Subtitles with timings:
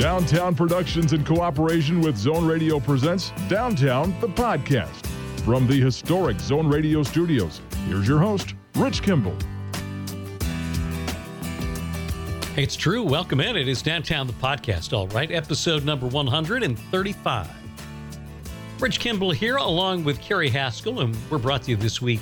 [0.00, 5.06] Downtown Productions in cooperation with Zone Radio presents Downtown the Podcast.
[5.44, 9.36] From the historic Zone Radio studios, here's your host, Rich Kimball.
[12.56, 13.04] It's true.
[13.04, 13.56] Welcome in.
[13.56, 15.30] It is Downtown the Podcast, all right.
[15.30, 17.48] Episode number 135.
[18.80, 22.20] Rich Kimball here, along with Kerry Haskell, and we're brought to you this week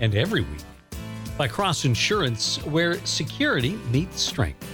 [0.00, 0.62] and every week
[1.36, 4.66] by Cross Insurance, where security meets strength.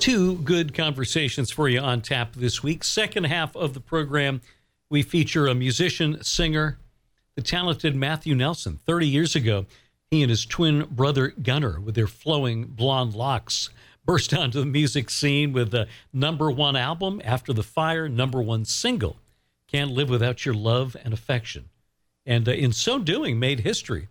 [0.00, 2.84] Two good conversations for you on tap this week.
[2.84, 4.40] Second half of the program,
[4.88, 6.78] we feature a musician, singer,
[7.36, 8.80] the talented Matthew Nelson.
[8.86, 9.66] 30 years ago,
[10.10, 13.68] he and his twin brother Gunnar, with their flowing blonde locks,
[14.06, 18.64] burst onto the music scene with the number one album, After the Fire, number one
[18.64, 19.18] single,
[19.70, 21.68] Can't Live Without Your Love and Affection.
[22.24, 24.08] And uh, in so doing, made history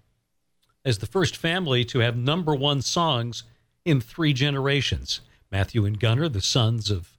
[0.86, 3.42] as the first family to have number one songs
[3.86, 5.22] in three generations.
[5.52, 7.17] Matthew and Gunnar, the sons of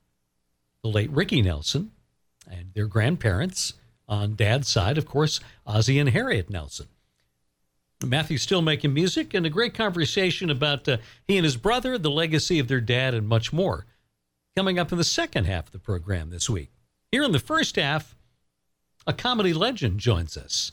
[0.83, 1.91] the late Ricky Nelson,
[2.51, 3.75] and their grandparents
[4.09, 6.89] on dad's side, of course, Ozzie and Harriet Nelson.
[8.05, 10.97] Matthew's still making music and a great conversation about uh,
[11.29, 13.87] he and his brother, the legacy of their dad, and much more.
[14.57, 16.71] Coming up in the second half of the program this week.
[17.13, 18.17] Here in the first half,
[19.07, 20.73] a comedy legend joins us.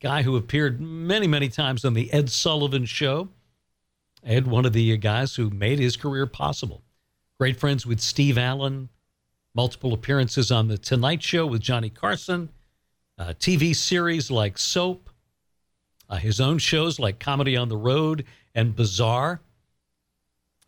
[0.00, 3.28] Guy who appeared many, many times on The Ed Sullivan Show.
[4.24, 6.82] Ed, one of the guys who made his career possible.
[7.38, 8.88] Great friends with Steve Allen,
[9.54, 12.48] multiple appearances on The Tonight Show with Johnny Carson,
[13.18, 15.10] uh, TV series like Soap,
[16.08, 18.24] uh, his own shows like Comedy on the Road
[18.54, 19.40] and Bizarre.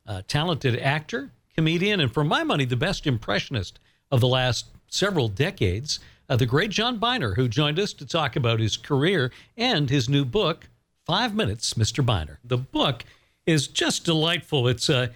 [0.06, 3.78] Uh, talented actor, comedian, and for my money, the best impressionist
[4.11, 6.01] of the last several decades.
[6.28, 10.09] Uh, the great John Byner, who joined us to talk about his career and his
[10.09, 10.69] new book,
[11.05, 12.05] Five Minutes, Mr.
[12.05, 12.39] Byner.
[12.45, 13.05] The book
[13.51, 14.69] is just delightful.
[14.69, 15.06] It's a, uh,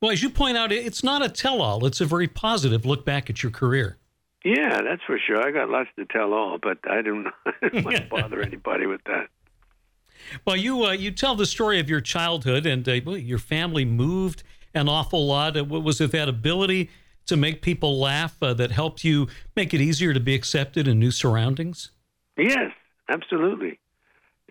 [0.00, 3.06] well, as you point out, it's not a tell all, it's a very positive look
[3.06, 3.96] back at your career.
[4.44, 5.38] Yeah, that's for sure.
[5.38, 8.86] I got lots to tell all, but I don't, I don't want to bother anybody
[8.86, 9.28] with that.
[10.46, 14.42] Well, you uh, you tell the story of your childhood and uh, your family moved
[14.74, 15.56] an awful lot.
[15.56, 16.90] Uh, was it that ability
[17.26, 20.98] to make people laugh uh, that helped you make it easier to be accepted in
[20.98, 21.90] new surroundings?
[22.36, 22.72] Yes,
[23.08, 23.78] absolutely,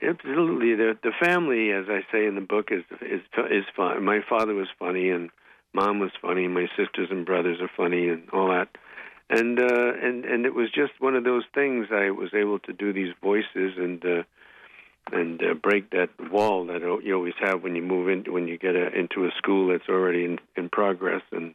[0.07, 0.75] absolutely.
[0.75, 3.21] The the family, as I say in the book, is is
[3.51, 4.03] is fun.
[4.03, 5.29] My father was funny, and
[5.73, 6.45] mom was funny.
[6.45, 8.69] And my sisters and brothers are funny, and all that.
[9.29, 11.87] And uh, and and it was just one of those things.
[11.91, 14.03] I was able to do these voices and.
[14.05, 14.23] Uh,
[15.11, 18.57] and uh, break that wall that you always have when you move in when you
[18.57, 21.53] get a, into a school that's already in, in progress and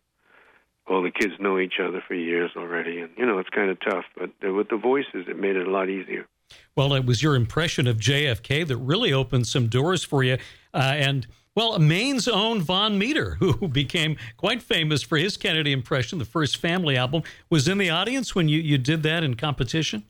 [0.86, 3.78] all the kids know each other for years already and you know it's kind of
[3.80, 6.26] tough but uh, with the voices it made it a lot easier
[6.76, 10.36] well it was your impression of jfk that really opened some doors for you
[10.74, 16.18] uh, and well maine's own Vaughn Meader, who became quite famous for his kennedy impression
[16.18, 20.04] the first family album was in the audience when you, you did that in competition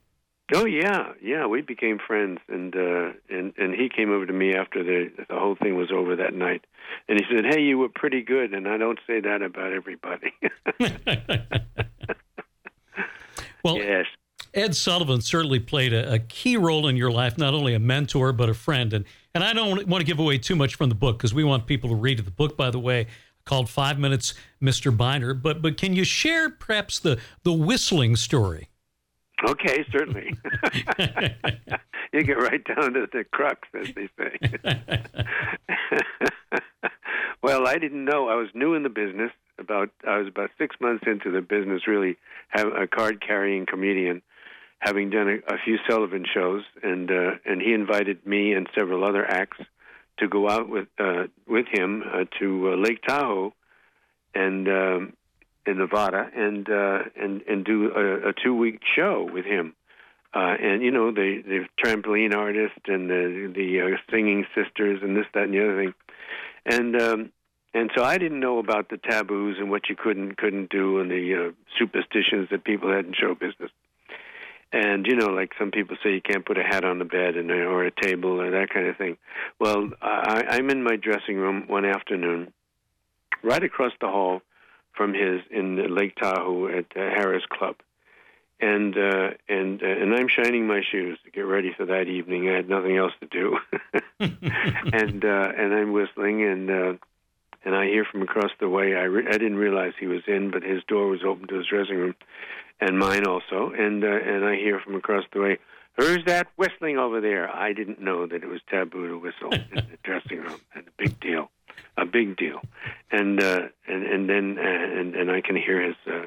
[0.54, 1.46] Oh yeah, yeah.
[1.46, 5.38] We became friends, and uh, and and he came over to me after the the
[5.38, 6.64] whole thing was over that night,
[7.06, 10.32] and he said, "Hey, you were pretty good." And I don't say that about everybody.
[13.62, 14.06] well, yes.
[14.54, 18.32] Ed Sullivan certainly played a, a, key role in your life, not only a mentor
[18.32, 18.92] but a friend.
[18.92, 19.04] And
[19.34, 21.66] and I don't want to give away too much from the book because we want
[21.66, 22.18] people to read.
[22.18, 23.06] The book, by the way,
[23.44, 24.94] called Five Minutes, Mr.
[24.94, 25.34] Byner.
[25.34, 28.68] But but can you share perhaps the the whistling story?
[29.46, 30.34] Okay, certainly.
[32.12, 34.36] you get right down to the crux, as they say.
[37.42, 38.28] well, I didn't know.
[38.28, 39.30] I was new in the business.
[39.60, 42.16] About I was about six months into the business, really,
[42.48, 44.22] have a card-carrying comedian,
[44.78, 49.04] having done a, a few Sullivan shows, and uh, and he invited me and several
[49.04, 49.58] other acts
[50.18, 53.52] to go out with uh, with him uh, to uh, Lake Tahoe,
[54.34, 55.12] and um,
[55.66, 59.74] in Nevada and uh, and and do a, a two week show with him.
[60.34, 65.16] Uh, and you know the the trampoline artist and the the uh, singing sisters and
[65.16, 65.94] this that and the other thing,
[66.66, 67.32] and um,
[67.74, 71.00] and so I didn't know about the taboos and what you could not couldn't do
[71.00, 73.70] and the uh, superstitions that people had in show business.
[74.72, 77.36] And you know, like some people say, you can't put a hat on the bed
[77.36, 79.16] and or a table or that kind of thing.
[79.58, 82.52] Well, I, I'm in my dressing room one afternoon,
[83.42, 84.42] right across the hall
[84.94, 87.76] from his in Lake Tahoe at uh, Harrah's Club,
[88.60, 92.50] and uh, and uh, and I'm shining my shoes to get ready for that evening.
[92.50, 93.56] I had nothing else to do,
[94.20, 96.70] and uh, and I'm whistling and.
[96.70, 96.92] Uh,
[97.64, 98.94] and I hear from across the way.
[98.94, 101.66] I, re- I didn't realize he was in, but his door was open to his
[101.66, 102.14] dressing room,
[102.80, 103.72] and mine also.
[103.76, 105.58] And uh, and I hear from across the way,
[105.96, 109.74] "Who's that whistling over there?" I didn't know that it was taboo to whistle in
[109.74, 111.50] the dressing room, and a big deal
[111.96, 112.60] a big deal.
[113.10, 116.26] and uh, and and then uh, and and I can hear his uh,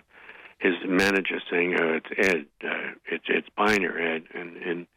[0.60, 4.88] his manager saying, uh, "It's Ed, uh, it's it's Byner, Ed," and and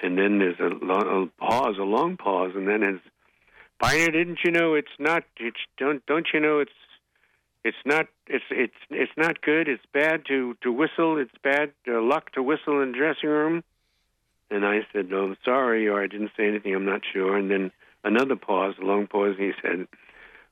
[0.00, 3.00] and then there's a, long, a pause, a long pause, and then his
[3.78, 5.24] Byner, didn't you know it's not?
[5.36, 6.72] It's don't don't you know it's
[7.64, 9.68] it's not it's it's it's not good.
[9.68, 11.18] It's bad to to whistle.
[11.18, 13.62] It's bad uh, luck to whistle in the dressing room.
[14.50, 16.74] And I said, "No, I'm sorry," or I didn't say anything.
[16.74, 17.36] I'm not sure.
[17.36, 17.70] And then
[18.04, 19.36] another pause, a long pause.
[19.38, 19.86] And he said,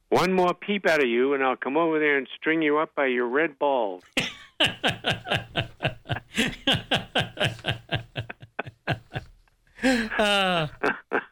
[0.08, 2.94] "One more peep out of you, and I'll come over there and string you up
[2.94, 4.04] by your red balls."
[10.18, 10.68] uh,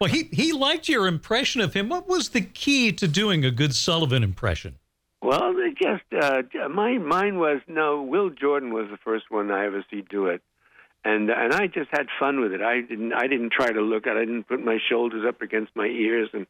[0.00, 1.88] well, he he liked your impression of him.
[1.88, 4.78] What was the key to doing a good Sullivan impression?
[5.20, 8.02] Well, it just uh, my mine was no.
[8.02, 10.42] Will Jordan was the first one I ever see do it,
[11.04, 12.62] and and I just had fun with it.
[12.62, 14.16] I didn't I didn't try to look at.
[14.16, 16.46] I didn't put my shoulders up against my ears and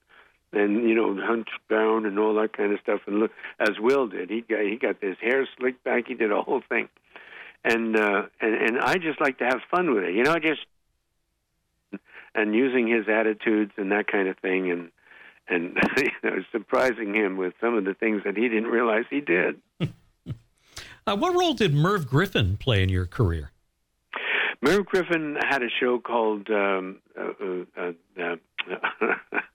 [0.52, 3.00] and you know hunch down and all that kind of stuff.
[3.06, 6.04] And look, as Will did, he got he got his hair slicked back.
[6.08, 6.88] He did a whole thing,
[7.64, 10.14] and uh, and and I just like to have fun with it.
[10.14, 10.60] You know, just
[12.34, 14.90] and using his attitudes and that kind of thing, and
[15.48, 19.20] and you know, surprising him with some of the things that he didn't realize he
[19.20, 19.60] did.
[21.06, 23.52] uh, what role did Merv Griffin play in your career?
[24.60, 28.36] Merv Griffin had a show called um, uh, uh, uh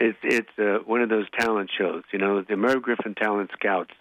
[0.00, 3.92] it's it's uh, one of those talent shows, you know, the Merv Griffin Talent Scouts.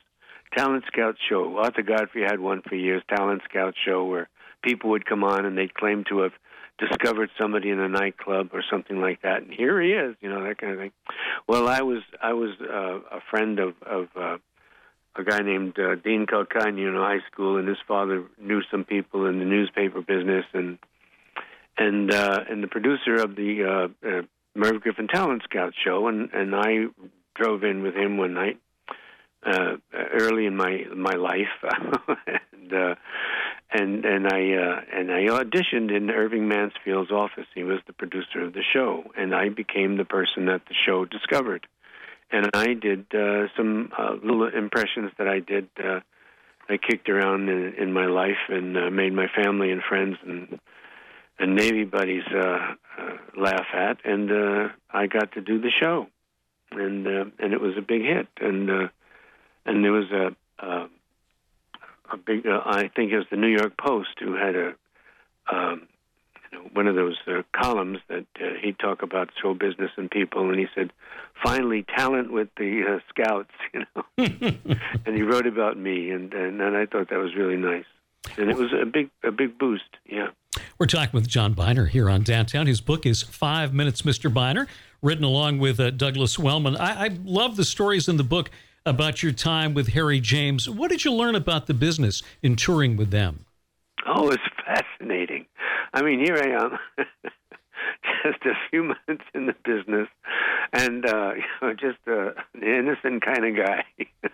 [0.57, 1.57] Talent Scout show.
[1.57, 4.29] Arthur Godfrey had one for years, Talent Scout show, where
[4.63, 6.31] people would come on and they'd claim to have
[6.79, 10.43] discovered somebody in a nightclub or something like that, and here he is, you know
[10.43, 10.91] that kind of thing.
[11.47, 14.37] Well, I was I was uh, a friend of of uh,
[15.15, 19.25] a guy named uh, Dean Calcagno in high school, and his father knew some people
[19.25, 20.77] in the newspaper business, and
[21.77, 23.63] and uh, and the producer of the
[24.03, 24.21] uh, uh,
[24.55, 26.85] Merv Griffin Talent Scout show, and and I
[27.35, 28.59] drove in with him one night
[29.45, 31.47] uh, early in my my life,
[32.53, 32.95] and uh,
[33.71, 37.45] and and I uh, and I auditioned in Irving Mansfield's office.
[37.53, 41.05] He was the producer of the show, and I became the person that the show
[41.05, 41.67] discovered.
[42.31, 45.67] And I did uh, some uh, little impressions that I did.
[45.83, 45.99] Uh,
[46.69, 50.59] I kicked around in, in my life and uh, made my family and friends and
[51.39, 56.07] and Navy buddies uh, uh, laugh at, and uh, I got to do the show,
[56.71, 58.87] and uh, and it was a big hit, and uh,
[59.65, 60.35] and there was a.
[60.63, 60.87] Uh,
[62.11, 62.45] a big.
[62.45, 64.73] Uh, I think it was the New York Post who had a
[65.51, 65.87] um,
[66.51, 70.09] you know, one of those uh, columns that uh, he'd talk about show business and
[70.09, 70.91] people, and he said,
[71.43, 74.03] "Finally, talent with the uh, Scouts," you know.
[75.05, 77.85] and he wrote about me, and, and and I thought that was really nice,
[78.37, 79.97] and it was a big a big boost.
[80.05, 80.29] Yeah.
[80.77, 82.65] We're talking with John Byner here on Downtown.
[82.65, 84.33] His book is Five Minutes, Mr.
[84.33, 84.65] Byner,
[85.01, 86.77] written along with uh, Douglas Wellman.
[86.77, 88.49] I, I love the stories in the book
[88.85, 90.69] about your time with Harry James.
[90.69, 93.45] What did you learn about the business in touring with them?
[94.05, 95.45] Oh, it's fascinating.
[95.93, 96.79] I mean, here I am,
[98.23, 100.07] just a few months in the business,
[100.73, 103.83] and uh, you know, just uh, an innocent kind of guy.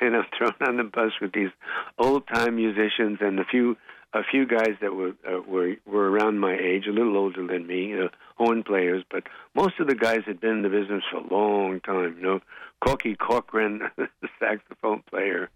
[0.00, 1.50] and I'm thrown on the bus with these
[1.98, 3.76] old time musicians and a few
[4.12, 7.66] a few guys that were uh, were were around my age, a little older than
[7.66, 9.24] me, uh, horn players, but
[9.54, 12.16] most of the guys had been in the business for a long time.
[12.18, 12.40] You know,
[12.84, 15.50] Corky Corcoran, the saxophone player,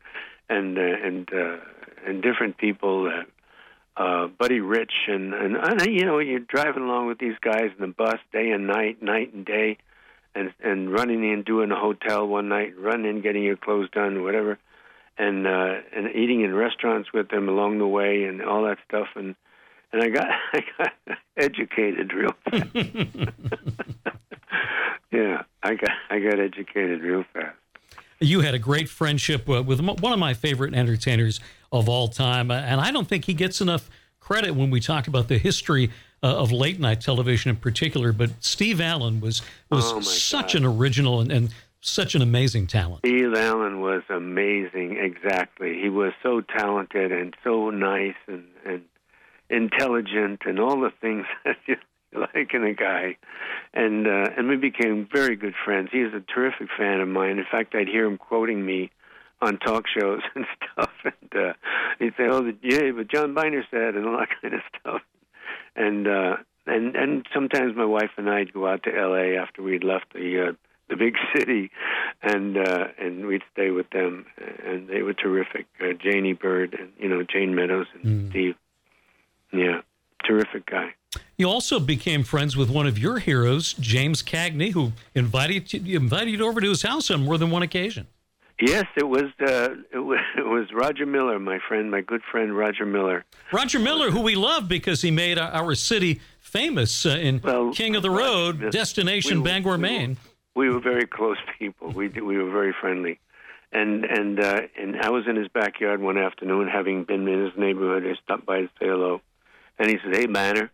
[0.49, 1.57] and uh, and uh,
[2.07, 3.09] and different people.
[3.09, 3.25] Uh,
[3.97, 7.81] uh, Buddy Rich and, and and you know you're driving along with these guys in
[7.81, 9.79] the bus day and night, night and day,
[10.35, 14.23] and and running in, doing a hotel one night, running in, getting your clothes done,
[14.23, 14.59] whatever
[15.21, 19.09] and uh, and eating in restaurants with them along the way and all that stuff
[19.15, 19.37] and
[19.93, 22.67] and I got I got educated real fast.
[25.13, 27.57] yeah, I got I got educated real fast.
[28.21, 31.41] You had a great friendship uh, with one of my favorite entertainers
[31.73, 33.89] of all time, uh, and I don't think he gets enough
[34.21, 35.91] credit when we talk about the history
[36.23, 38.13] uh, of late night television in particular.
[38.13, 40.63] But Steve Allen was was oh such God.
[40.63, 43.01] an original and, and such an amazing talent.
[43.01, 44.99] Steve Allen was amazing.
[44.99, 48.83] Exactly, he was so talented and so nice and and
[49.49, 51.77] intelligent and all the things that you
[52.35, 53.17] like in a guy.
[53.73, 55.91] And uh, and we became very good friends.
[55.93, 57.39] He is a terrific fan of mine.
[57.39, 58.91] In fact, I'd hear him quoting me
[59.43, 61.53] on talk shows and stuff, and uh,
[61.99, 65.03] he'd say, "Oh, yeah, but John Byner said," and all that kind of stuff.
[65.77, 66.37] And uh,
[66.67, 69.37] and and sometimes my wife and I'd go out to L.A.
[69.37, 70.53] after we'd left the uh,
[70.89, 71.71] the big city,
[72.23, 74.27] and uh, and we'd stay with them,
[74.67, 75.67] and they were terrific.
[75.81, 78.31] Uh, Janie Bird and you know Jayne Meadows and Mm.
[78.31, 78.55] Steve,
[79.53, 79.81] yeah,
[80.27, 80.95] terrific guy.
[81.37, 86.31] You also became friends with one of your heroes, James Cagney, who invited you, invited
[86.31, 88.07] you over to his house on more than one occasion.
[88.61, 92.57] Yes, it was uh, it was it was Roger Miller, my friend, my good friend
[92.57, 93.25] Roger Miller.
[93.53, 97.97] Roger Miller, who we love because he made our, city famous uh, in well, King
[97.97, 100.17] of the Road, destination we, Bangor, we, Maine.
[100.55, 101.91] We were very close people.
[101.91, 103.19] We we were very friendly,
[103.73, 107.57] and and uh, and I was in his backyard one afternoon, having been in his
[107.57, 108.05] neighborhood.
[108.05, 109.23] I stopped by to say hello,
[109.81, 110.71] and he said, "Hey, Banner,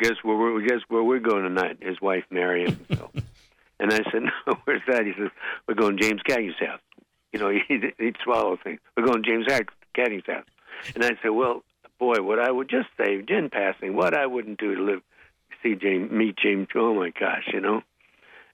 [0.00, 2.84] guess where we're guess where we're going tonight?" His wife, Marion.
[2.96, 3.10] So.
[3.78, 5.30] and I said, "No, where's that?" He says,
[5.68, 6.80] "We're going to James Cagney's house."
[7.32, 8.80] You know, he'd, he'd swallow things.
[8.96, 9.46] We're going to James
[9.94, 10.46] Cagney's house,
[10.94, 11.62] and I said, "Well,
[12.00, 15.02] boy, what I would just say, in passing, what I wouldn't do to live,
[15.62, 16.68] see James, meet James.
[16.74, 17.82] Oh my gosh, you know."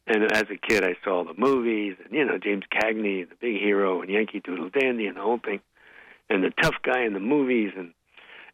[0.05, 3.61] And as a kid, I saw the movies, and you know James Cagney, the big
[3.61, 5.61] hero, and Yankee Doodle Dandy, and the whole thing,
[6.29, 7.93] and the tough guy in the movies, and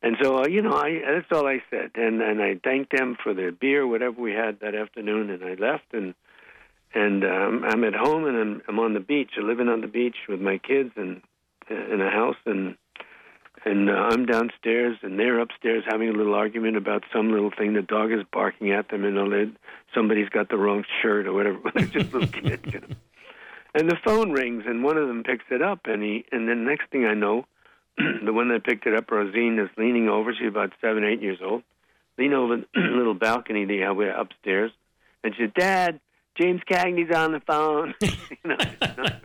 [0.03, 3.17] and so uh, you know I that's all I said, and and I thanked them
[3.23, 6.15] for the beer, whatever we had that afternoon, and I left, and
[6.95, 10.17] and um, I'm at home, and I'm I'm on the beach, living on the beach
[10.29, 11.23] with my kids, and
[11.71, 12.77] in a house, and
[13.65, 17.75] and uh, I'm downstairs, and they're upstairs having a little argument about some little thing.
[17.75, 19.53] The dog is barking at them, and they,
[19.95, 21.59] somebody's got the wrong shirt or whatever.
[21.75, 22.97] They're just little kids, you know.
[23.75, 26.65] And the phone rings, and one of them picks it up, and he, and then
[26.65, 27.45] next thing I know,
[28.25, 30.33] the one that picked it up, Rosine, is leaning over.
[30.33, 31.63] She's about seven, eight years old.
[32.17, 34.73] Lean over the little balcony they have upstairs,
[35.23, 36.01] and she said, "Dad,
[36.37, 38.11] James Cagney's on the phone." you
[38.45, 38.57] know,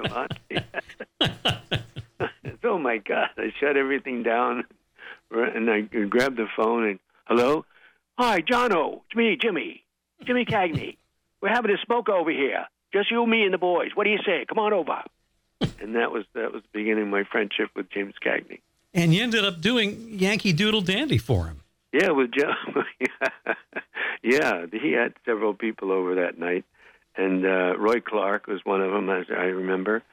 [0.09, 0.37] hot
[2.63, 3.29] oh my God.
[3.37, 4.65] I shut everything down
[5.33, 7.65] and I grabbed the phone and, hello?
[8.17, 9.01] Hi, Jono.
[9.05, 9.83] It's me, Jimmy.
[10.25, 10.97] Jimmy Cagney.
[11.41, 12.67] We're having a smoke over here.
[12.93, 13.89] Just you, me, and the boys.
[13.95, 14.45] What do you say?
[14.47, 15.01] Come on over.
[15.79, 18.59] And that was that was the beginning of my friendship with James Cagney.
[18.93, 21.61] And you ended up doing Yankee Doodle Dandy for him.
[21.91, 22.53] Yeah, with Joe.
[24.23, 26.65] yeah, he had several people over that night,
[27.15, 30.03] and uh, Roy Clark was one of them, as I remember.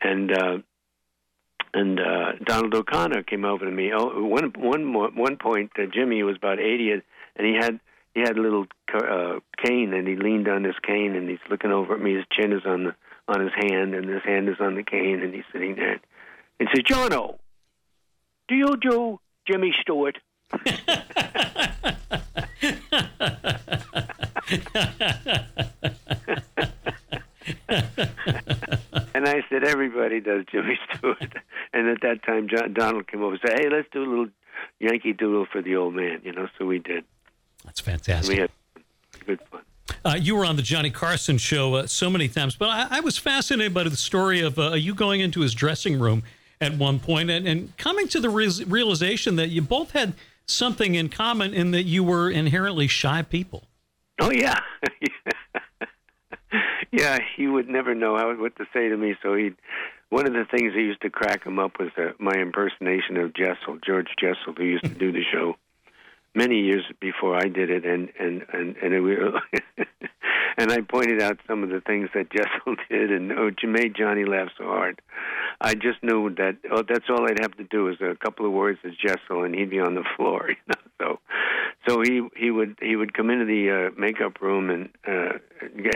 [0.00, 0.58] And uh,
[1.74, 3.92] and uh, Donald O'Connor came over to me.
[3.94, 7.02] Oh, one one one point, uh, Jimmy was about eighty, and
[7.36, 7.78] he had
[8.14, 11.70] he had a little uh, cane, and he leaned on his cane, and he's looking
[11.70, 12.14] over at me.
[12.14, 12.94] His chin is on the
[13.28, 16.00] on his hand, and his hand is on the cane, and he's sitting there.
[16.58, 17.38] And says, "John, "Jono,
[18.48, 20.18] do you do Jimmy Stewart?"
[29.14, 31.34] and I said, everybody does Jimmy Stewart.
[31.70, 34.28] And at that time, John, Donald came over and said, hey, let's do a little
[34.80, 37.04] Yankee Doodle for the old man, you know, so we did.
[37.62, 38.34] That's fantastic.
[38.34, 38.50] We had
[39.26, 39.60] good fun.
[40.04, 43.00] Uh, you were on the Johnny Carson show uh, so many times, but I, I,
[43.00, 46.22] was fascinated by the story of uh, you going into his dressing room
[46.60, 50.14] at one point and, and coming to the re- realization that you both had
[50.46, 53.64] something in common in that you were inherently shy people.
[54.20, 54.58] Oh, yeah.
[56.90, 59.14] yeah, he would never know how, what to say to me.
[59.22, 59.52] So he,
[60.08, 63.34] one of the things that used to crack him up was uh, my impersonation of
[63.34, 65.56] Jessel, George Jessel, who used to do the show
[66.38, 69.88] many years before I did it, and and and and it,
[70.58, 74.24] and I pointed out some of the things that Jessel did, and oh, made Johnny
[74.24, 75.02] laugh so hard.
[75.60, 78.52] I just knew that oh, that's all I'd have to do is a couple of
[78.52, 80.50] words as Jessel, and he'd be on the floor.
[80.50, 81.18] You know, so
[81.88, 85.38] so he he would he would come into the uh, makeup room and uh,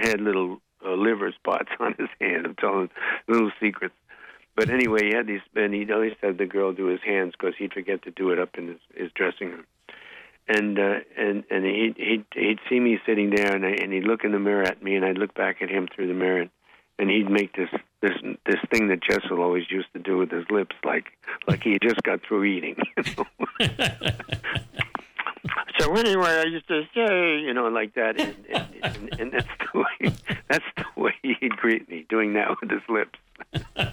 [0.02, 2.46] had little uh, liver spots on his hand.
[2.46, 2.90] I'm telling
[3.28, 3.94] little secrets.
[4.54, 7.54] But anyway, he had these, and he always had the girl do his hands because
[7.58, 9.64] he'd forget to do it up in his, his dressing room.
[10.48, 14.04] And uh, and and he'd he'd he'd see me sitting there, and I, and he'd
[14.04, 16.42] look in the mirror at me, and I'd look back at him through the mirror,
[16.42, 16.50] and,
[16.98, 17.70] and he'd make this
[18.00, 18.12] this
[18.44, 21.06] this thing that Jessel always used to do with his lips, like
[21.46, 22.76] like he just got through eating.
[22.96, 23.26] You know?
[25.78, 29.48] so anyway, I used to say, you know, like that, and, and, and, and that's
[29.72, 30.12] the way
[30.48, 33.18] that's the way he'd greet me, doing that with his lips.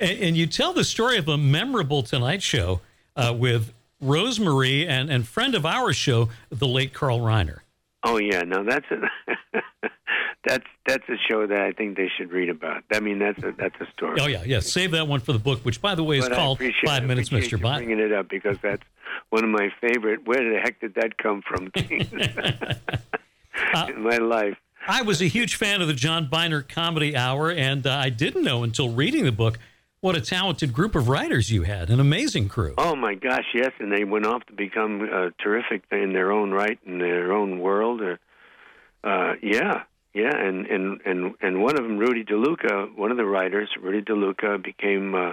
[0.00, 2.80] and, and, you tell the story of a memorable Tonight Show
[3.16, 3.72] uh, with
[4.02, 7.60] Rosemarie and and friend of our show, the late Carl Reiner.
[8.04, 9.60] Oh yeah, no, that's a
[10.44, 12.84] that's that's a show that I think they should read about.
[12.92, 14.20] I mean, that's a that's a story.
[14.20, 14.60] Oh yeah, yeah.
[14.60, 17.32] Save that one for the book, which by the way is but called Five Minutes,
[17.32, 17.78] Mister Bott.
[17.78, 18.82] Bringing it up because that's
[19.30, 20.26] one of my favorite.
[20.26, 21.72] Where the heck did that come from?
[23.74, 24.56] uh, in my life.
[24.86, 28.44] I was a huge fan of the John Byner Comedy Hour, and uh, I didn't
[28.44, 29.58] know until reading the book
[30.04, 32.74] what a talented group of writers you had, an amazing crew.
[32.76, 36.50] Oh my gosh, yes, and they went off to become uh, terrific in their own
[36.50, 38.02] right in their own world.
[38.02, 38.16] Uh,
[39.02, 43.24] uh, yeah, yeah, and and and and one of them, Rudy DeLuca, one of the
[43.24, 45.32] writers, Rudy DeLuca, became uh,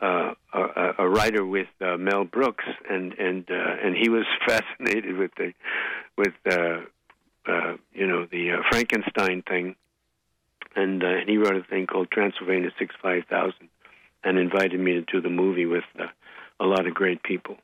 [0.00, 5.18] uh, a, a writer with uh, Mel Brooks, and and uh, and he was fascinated
[5.18, 5.52] with the
[6.16, 6.80] with uh,
[7.46, 9.76] uh, you know the uh, Frankenstein thing,
[10.74, 13.68] and uh, and he wrote a thing called Transylvania Six Five Thousand,
[14.24, 16.06] and invited me to do the movie with uh,
[16.60, 17.56] a lot of great people.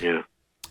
[0.00, 0.22] Yeah.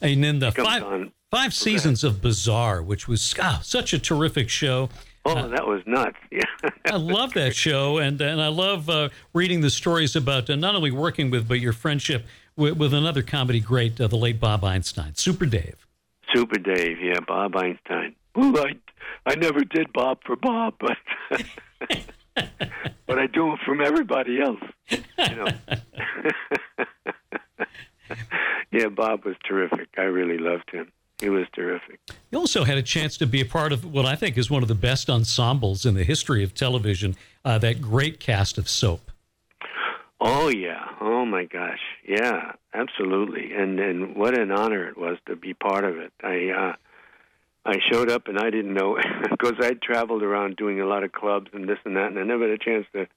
[0.02, 4.90] And then the five five seasons of Bizarre, which was ah, such a terrific show.
[5.28, 6.18] Oh, that was nuts.
[6.32, 6.44] Yeah.
[6.86, 10.76] I love that show, and and I love uh, reading the stories about uh, not
[10.76, 14.64] only working with, but your friendship with, with another comedy great, uh, the late Bob
[14.64, 15.88] Einstein, Super Dave.
[16.34, 18.16] Super Dave, yeah, Bob Einstein.
[18.36, 18.76] Well, I,
[19.26, 20.98] I never did Bob for Bob, but
[23.08, 24.60] but I do it from everybody else.
[24.90, 25.48] You know.
[28.72, 29.90] yeah, Bob was terrific.
[29.98, 30.92] I really loved him.
[31.22, 32.00] He was terrific.
[32.32, 34.64] You also had a chance to be a part of what I think is one
[34.64, 37.16] of the best ensembles in the history of television.
[37.46, 39.12] Uh, that great cast of Soap.
[40.20, 40.84] Oh yeah.
[41.00, 41.80] Oh my gosh.
[42.08, 43.54] Yeah, absolutely.
[43.54, 46.12] And and what an honor it was to be part of it.
[46.24, 46.76] I uh
[47.66, 48.98] I showed up and I didn't know
[49.30, 52.24] because I'd traveled around doing a lot of clubs and this and that and I
[52.24, 53.08] never had a chance to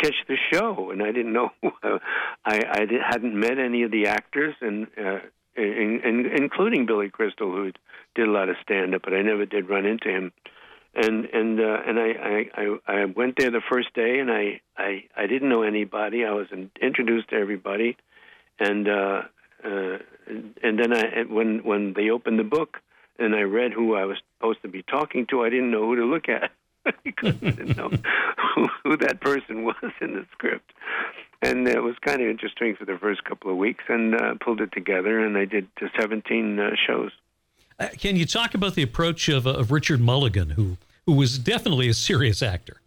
[0.00, 2.00] catch the show and I didn't know I
[2.44, 5.20] I hadn't met any of the actors and uh
[5.54, 7.72] in, in, including Billy Crystal who
[8.14, 10.32] did a lot of stand up but I never did run into him
[10.94, 14.60] and and uh, and I, I I I went there the first day, and I
[14.76, 16.24] I I didn't know anybody.
[16.24, 17.96] I was in, introduced to everybody,
[18.58, 19.22] and uh,
[19.64, 22.78] uh, and then I when when they opened the book
[23.18, 25.96] and I read who I was supposed to be talking to, I didn't know who
[25.96, 26.50] to look at
[27.04, 27.90] because I didn't know
[28.54, 30.72] who, who that person was in the script.
[31.40, 34.60] And it was kind of interesting for the first couple of weeks, and uh, pulled
[34.60, 37.10] it together, and I did uh, 17 uh, shows.
[37.80, 40.76] Uh, can you talk about the approach of, uh, of Richard Mulligan, who
[41.06, 42.80] who was definitely a serious actor?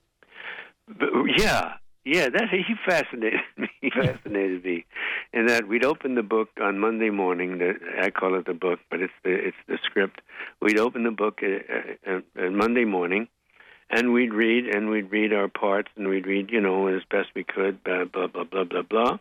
[0.88, 1.74] But, yeah,
[2.06, 3.70] yeah, that he fascinated me.
[3.82, 4.86] He fascinated me,
[5.34, 7.58] in that we'd open the book on Monday morning.
[7.58, 10.22] The, I call it the book, but it's the it's the script.
[10.62, 13.28] We'd open the book uh, uh, uh, Monday morning,
[13.90, 17.30] and we'd read and we'd read our parts, and we'd read, you know, as best
[17.36, 19.18] we could, blah blah blah blah blah blah.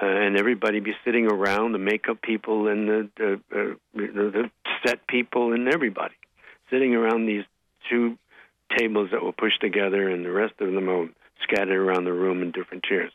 [0.00, 4.50] Uh, and everybody be sitting around the makeup people and the the, uh, the
[4.86, 6.14] set people and everybody
[6.70, 7.44] sitting around these
[7.90, 8.16] two
[8.78, 11.08] tables that were pushed together, and the rest of them are
[11.42, 13.12] scattered around the room in different chairs.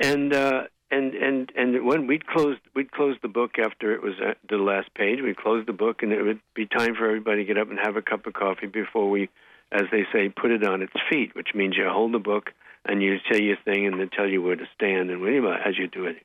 [0.00, 4.14] And uh, and and and when we'd close we'd close the book after it was
[4.48, 7.44] the last page, we'd close the book, and it would be time for everybody to
[7.44, 9.28] get up and have a cup of coffee before we,
[9.72, 12.50] as they say, put it on its feet, which means you hold the book
[12.84, 15.76] and you say your thing, and they tell you where to stand and whatever as
[15.76, 16.16] you do it.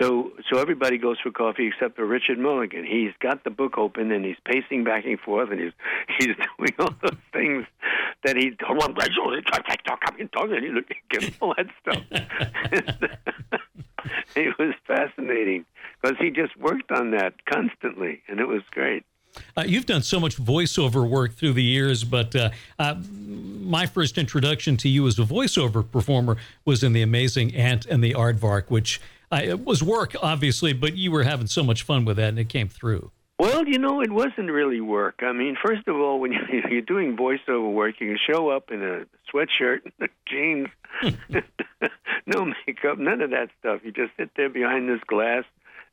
[0.00, 2.84] So, so everybody goes for coffee except for Richard Mulligan.
[2.84, 5.72] He's got the book open and he's pacing back and forth and he's
[6.18, 7.66] he's doing all those things
[8.24, 8.52] that he
[11.22, 12.02] he all that stuff.
[14.36, 15.64] it was fascinating
[16.00, 19.04] because he just worked on that constantly, and it was great.
[19.56, 24.18] Uh, you've done so much voiceover work through the years, but uh, uh, my first
[24.18, 28.64] introduction to you as a voiceover performer was in The Amazing Ant and the Aardvark,
[28.68, 29.00] which
[29.32, 32.38] I, it was work, obviously, but you were having so much fun with that, and
[32.38, 33.10] it came through.
[33.38, 35.20] Well, you know, it wasn't really work.
[35.22, 36.32] I mean, first of all, when
[36.70, 39.90] you're doing voiceover work, you can show up in a sweatshirt,
[40.28, 40.68] jeans,
[42.26, 43.80] no makeup, none of that stuff.
[43.82, 45.44] You just sit there behind this glass,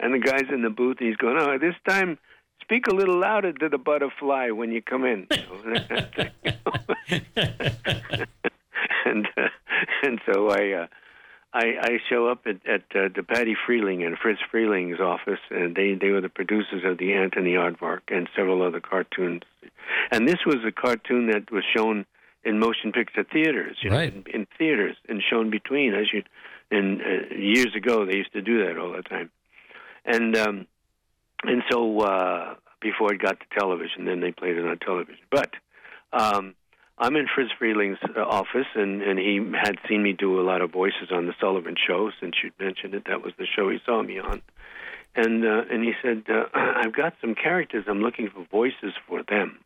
[0.01, 2.19] and the guy's in the booth, and he's going, "Oh, this time."
[2.61, 5.27] Speak a little louder to the butterfly when you come in,
[9.05, 9.47] and uh,
[10.03, 10.87] and so I uh,
[11.51, 15.75] I, I show up at, at uh, the Patty Freleng and Friz Freleng's office, and
[15.75, 19.41] they, they were the producers of the Anthony Aardvark and several other cartoons.
[20.11, 22.05] And this was a cartoon that was shown
[22.43, 24.13] in motion picture theaters, you right.
[24.13, 25.93] know, in, in theaters, and shown between.
[25.95, 26.23] As you,
[26.71, 29.31] and uh, years ago, they used to do that all the time.
[30.05, 30.67] And um,
[31.43, 35.23] and so uh, before it got to television, then they played it on television.
[35.31, 35.51] But
[36.13, 36.55] um,
[36.99, 40.61] I'm in Friz Freleng's uh, office, and, and he had seen me do a lot
[40.61, 42.11] of voices on the Sullivan Show.
[42.19, 44.41] Since you mentioned it, that was the show he saw me on.
[45.15, 47.85] And uh, and he said, uh, "I've got some characters.
[47.87, 49.59] I'm looking for voices for them."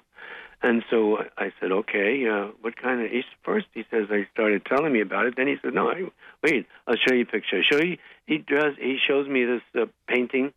[0.61, 4.63] And so I said, "Okay, uh, what kind of?" He, first, he says, "I started
[4.65, 6.03] telling me about it." Then he said, "No, I,
[6.43, 6.67] wait.
[6.87, 7.61] I'll show you a picture.
[7.63, 8.75] Show you." He does.
[8.79, 10.53] He shows me this uh, painting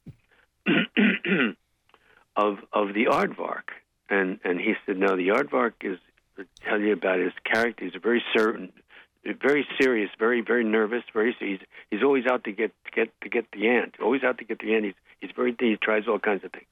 [2.36, 3.70] of of the aardvark,
[4.10, 5.98] and and he said, "No, the aardvark is."
[6.68, 7.84] Tell you about his character.
[7.84, 8.72] He's a very certain,
[9.42, 11.02] very serious, very very nervous.
[11.12, 13.94] Very he's he's always out to get to get to get the ant.
[14.02, 14.84] Always out to get the ant.
[14.84, 16.66] He's he's very he tries all kinds of things.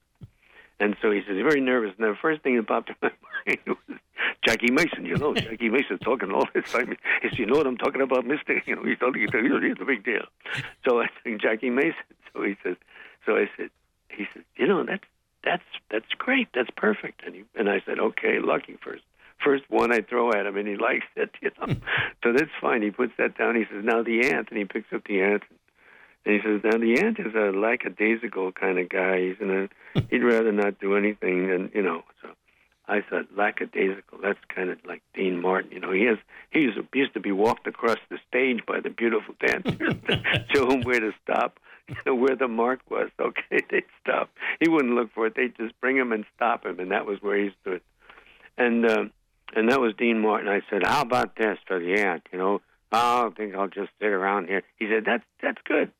[0.80, 1.92] And so he says, very nervous.
[1.98, 3.10] And the first thing that popped in my
[3.46, 3.98] mind was
[4.44, 5.06] Jackie Mason.
[5.06, 6.96] You know, Jackie Mason talking all this time.
[7.22, 8.60] He says, you know what I'm talking about, mister?
[8.66, 10.24] You know, he's talking, he's a big deal.
[10.86, 11.94] So I think Jackie Mason.
[12.32, 12.76] So he says,
[13.24, 13.70] so I said,
[14.08, 15.04] he said, you know, that's,
[15.44, 16.48] that's, that's great.
[16.54, 17.22] That's perfect.
[17.24, 19.02] And he, and I said, okay, lucky first.
[19.44, 21.74] First one I throw at him, and he likes it, you know.
[22.22, 22.82] so that's fine.
[22.82, 23.56] He puts that down.
[23.56, 25.42] He says, now the ant, and he picks up the ant.
[26.24, 29.20] And he says, now the ant is a lackadaisical kind of guy.
[29.20, 32.02] He's in a, he'd rather not do anything, and you know.
[32.22, 32.30] So
[32.86, 34.18] I thought lackadaisical.
[34.22, 35.72] That's kind of like Dean Martin.
[35.72, 36.18] You know, he has
[36.50, 39.78] he used to, he used to be walked across the stage by the beautiful dancers
[40.08, 43.10] to show him where to stop, you know, where the mark was.
[43.20, 44.30] Okay, they'd stop.
[44.60, 45.34] He wouldn't look for it.
[45.34, 47.80] They'd just bring him and stop him, and that was where he stood.
[48.56, 49.04] And uh,
[49.56, 50.48] and that was Dean Martin.
[50.48, 52.60] I said, "How about this for the ant?" You know,
[52.92, 54.62] oh, I think I'll just sit around here.
[54.76, 55.92] He said, "That's that's good,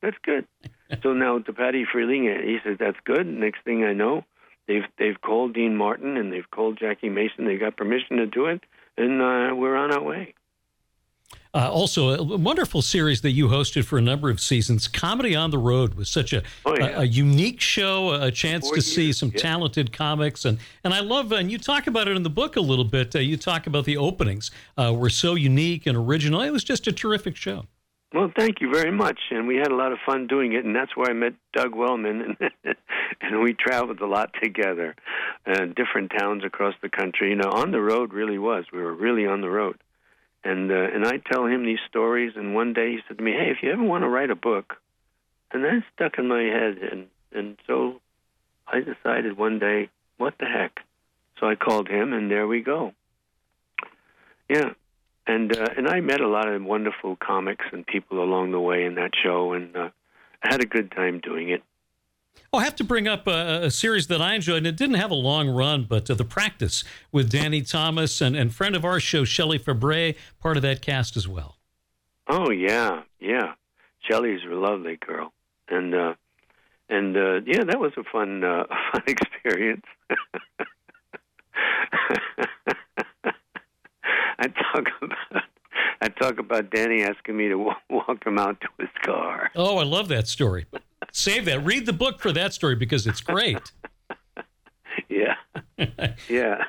[0.00, 0.46] that's good."
[1.02, 4.24] so now to Patty Freleng, he said, "That's good." Next thing I know,
[4.66, 7.46] they've they've called Dean Martin and they've called Jackie Mason.
[7.46, 8.62] They got permission to do it,
[8.96, 10.34] and uh, we're on our way.
[11.54, 14.88] Uh, also, a wonderful series that you hosted for a number of seasons.
[14.88, 16.96] Comedy on the Road was such a, oh, yeah.
[16.96, 19.40] a, a, unique show, a chance Four to see some yeah.
[19.40, 20.46] talented comics.
[20.46, 23.14] And, and I love, and you talk about it in the book a little bit.
[23.14, 26.40] Uh, you talk about the openings uh, were so unique and original.
[26.40, 27.66] It was just a terrific show.
[28.14, 30.76] Well, thank you very much, and we had a lot of fun doing it, and
[30.76, 32.76] that's where I met Doug Wellman, and,
[33.22, 34.94] and we traveled a lot together,
[35.46, 37.30] uh, different towns across the country.
[37.30, 38.66] You know, on the road really was.
[38.70, 39.78] We were really on the road,
[40.44, 42.32] and uh, and I tell him these stories.
[42.36, 44.36] And one day he said to me, "Hey, if you ever want to write a
[44.36, 44.74] book,"
[45.52, 48.00] and that stuck in my head, and and so
[48.66, 50.80] I decided one day, what the heck?
[51.38, 52.92] So I called him, and there we go.
[54.48, 54.70] Yeah,
[55.26, 58.84] and uh, and I met a lot of wonderful comics and people along the way
[58.84, 59.90] in that show, and uh,
[60.42, 61.62] I had a good time doing it.
[62.52, 64.96] Oh, I have to bring up a, a, series that I enjoyed, and it didn't
[64.96, 68.84] have a long run, but uh, The Practice with Danny Thomas and, and friend of
[68.84, 71.56] our show, Shelley Fabares, part of that cast as well.
[72.28, 73.54] Oh, yeah, yeah.
[74.00, 75.32] Shelley's a lovely girl.
[75.68, 76.14] And, uh,
[76.90, 79.86] and uh, yeah, that was a fun, uh, fun experience.
[84.38, 85.42] I talk about
[86.02, 89.52] I talk about Danny asking me to walk him out to his car.
[89.54, 90.66] Oh, I love that story.
[91.12, 91.64] Save that.
[91.64, 93.60] Read the book for that story because it's great.
[95.08, 95.36] yeah,
[96.28, 96.64] yeah.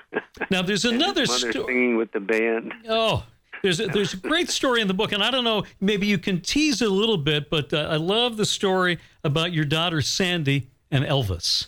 [0.51, 2.73] Now there's another story singing with the band.
[2.87, 3.25] Oh,
[3.63, 6.17] there's a, there's a great story in the book, and I don't know, maybe you
[6.17, 10.01] can tease it a little bit, but uh, I love the story about your daughter
[10.01, 11.67] Sandy and Elvis.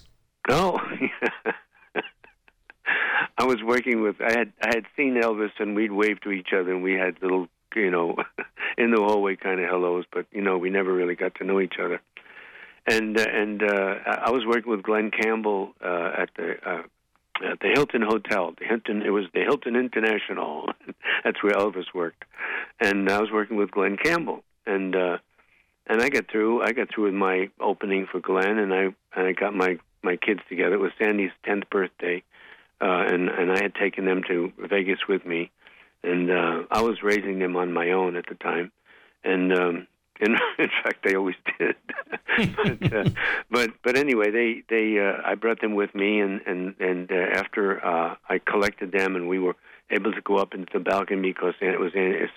[0.50, 0.78] Oh,
[3.38, 6.50] I was working with I had I had seen Elvis and we'd wave to each
[6.54, 8.16] other and we had little you know
[8.78, 11.62] in the hallway kind of hellos, but you know we never really got to know
[11.62, 12.02] each other.
[12.88, 16.84] And uh, and uh, I was working with Glen Campbell uh, at the uh,
[17.44, 18.54] at the Hilton Hotel.
[18.60, 20.70] The Hilton it was the Hilton International.
[21.24, 22.26] That's where Elvis worked,
[22.80, 24.96] and I was working with Glen Campbell and.
[24.96, 25.18] uh
[25.88, 26.64] and I got through.
[26.64, 28.84] I got through with my opening for Glen, and I
[29.16, 30.76] and I got my my kids together.
[30.76, 32.24] It was Sandy's tenth birthday,
[32.82, 35.52] uh, and and I had taken them to Vegas with me,
[36.04, 38.72] and uh, I was raising them on my own at the time,
[39.24, 39.88] and um,
[40.20, 41.76] in, in fact, they always did.
[42.38, 43.10] but, uh,
[43.52, 47.16] but but anyway, they they uh, I brought them with me, and and and uh,
[47.16, 49.56] after uh, I collected them, and we were
[49.92, 51.92] able to go up into the balcony because it was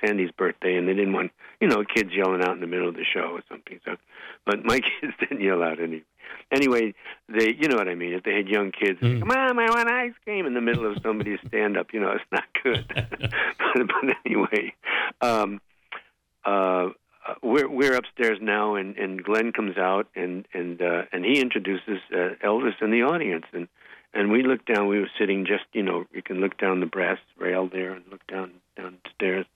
[0.05, 2.95] Sandy's birthday, and they didn't want you know kids yelling out in the middle of
[2.95, 3.81] the show or something.
[3.85, 3.97] So,
[4.45, 6.03] but my kids didn't yell out any.
[6.51, 6.95] Anyway,
[7.29, 8.13] they you know what I mean.
[8.13, 9.21] If they had young kids, mm.
[9.21, 12.13] come on, I want ice cream in the middle of somebody's stand up, you know,
[12.13, 12.87] it's not good.
[12.89, 14.75] but, but anyway,
[15.21, 15.61] um,
[16.45, 16.89] uh,
[17.43, 22.01] we're we're upstairs now, and and Glen comes out, and and uh, and he introduces
[22.13, 23.69] uh, Elvis in the audience, and
[24.15, 24.89] and we looked down.
[24.89, 28.05] We were sitting just, you know, you can look down the brass rail there and
[28.11, 29.47] look down downstairs,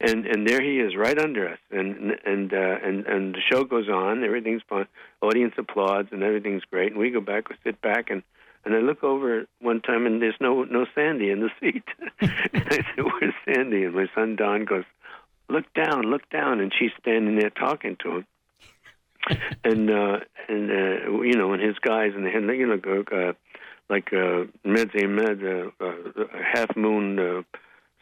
[0.00, 1.58] and and there he is, right under us.
[1.70, 4.24] And and uh, and and the show goes on.
[4.24, 4.86] Everything's fun.
[5.20, 6.92] Audience applauds, and everything's great.
[6.92, 8.22] And we go back, we sit back, and
[8.64, 11.84] and I look over one time, and there's no no Sandy in the seat.
[12.20, 14.84] and I said, "Where's Sandy?" And my son Don goes,
[15.48, 18.26] "Look down, look down," and she's standing there talking to him.
[19.64, 23.32] and uh and uh you know and his guys and the you know go uh
[23.88, 25.92] like uh, med med uh, uh,
[26.54, 27.42] half moon uh,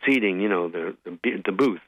[0.05, 0.41] seating.
[0.41, 1.81] You know the, the the booth.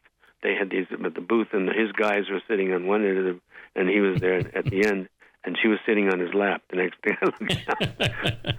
[0.42, 3.24] They had these, but the booth and his guys were sitting on one end of
[3.24, 3.40] the,
[3.74, 5.08] and he was there at the end,
[5.48, 6.62] and she was sitting on his lap.
[6.70, 7.16] The next day,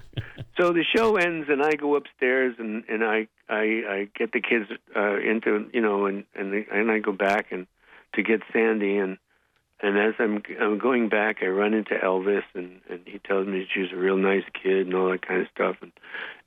[0.59, 4.41] so the show ends, and I go upstairs, and and I I, I get the
[4.41, 7.67] kids uh, into you know, and and the, and I go back and
[8.15, 9.17] to get Sandy and
[9.81, 13.65] and as I'm I'm going back, I run into Elvis, and and he tells me
[13.73, 15.91] she was a real nice kid and all that kind of stuff, and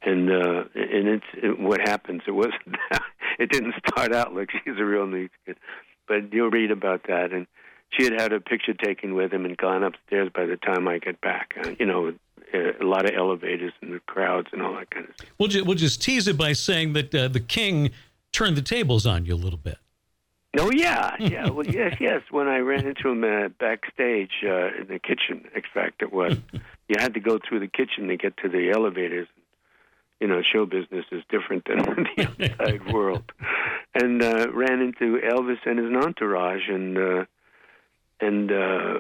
[0.03, 2.23] and uh, and it's it, what happens.
[2.27, 3.03] It wasn't that.
[3.39, 5.57] it didn't start out like she's a real nice kid,
[6.07, 7.33] but you'll read about that.
[7.33, 7.47] And
[7.93, 10.99] she had had a picture taken with him and gone upstairs by the time I
[10.99, 11.55] get back.
[11.63, 12.13] Uh, you know,
[12.55, 15.31] a lot of elevators and the crowds and all that kind of stuff.
[15.39, 17.91] We'll, ju- we'll just tease it by saying that uh, the king
[18.33, 19.79] turned the tables on you a little bit.
[20.59, 21.49] Oh yeah, yeah.
[21.49, 22.23] Well, yes, yes.
[22.31, 26.37] When I ran into him uh, backstage uh, in the kitchen, in fact, it was.
[26.89, 29.29] you had to go through the kitchen to get to the elevators.
[30.21, 31.79] You know, show business is different than
[32.17, 33.25] the outside world.
[33.95, 37.25] And uh, ran into Elvis and his entourage, and uh,
[38.23, 38.99] and uh,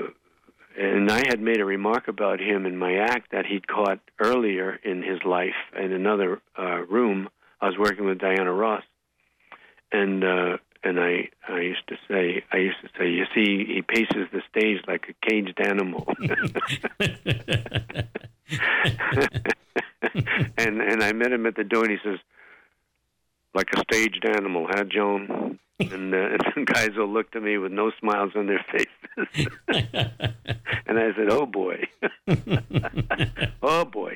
[0.77, 4.79] and I had made a remark about him in my act that he'd caught earlier
[4.85, 7.29] in his life in another uh, room.
[7.61, 8.83] I was working with Diana Ross,
[9.93, 13.83] and uh, and I I used to say I used to say you see he
[13.83, 16.07] paces the stage like a caged animal.
[20.59, 22.19] and and I met him at the door and he says
[23.55, 25.59] like a staged animal, huh, Joan?
[25.91, 29.49] And, uh, and some guys will look at me with no smiles on their faces.
[30.87, 31.85] and I said, "Oh boy,
[33.63, 34.15] oh boy,"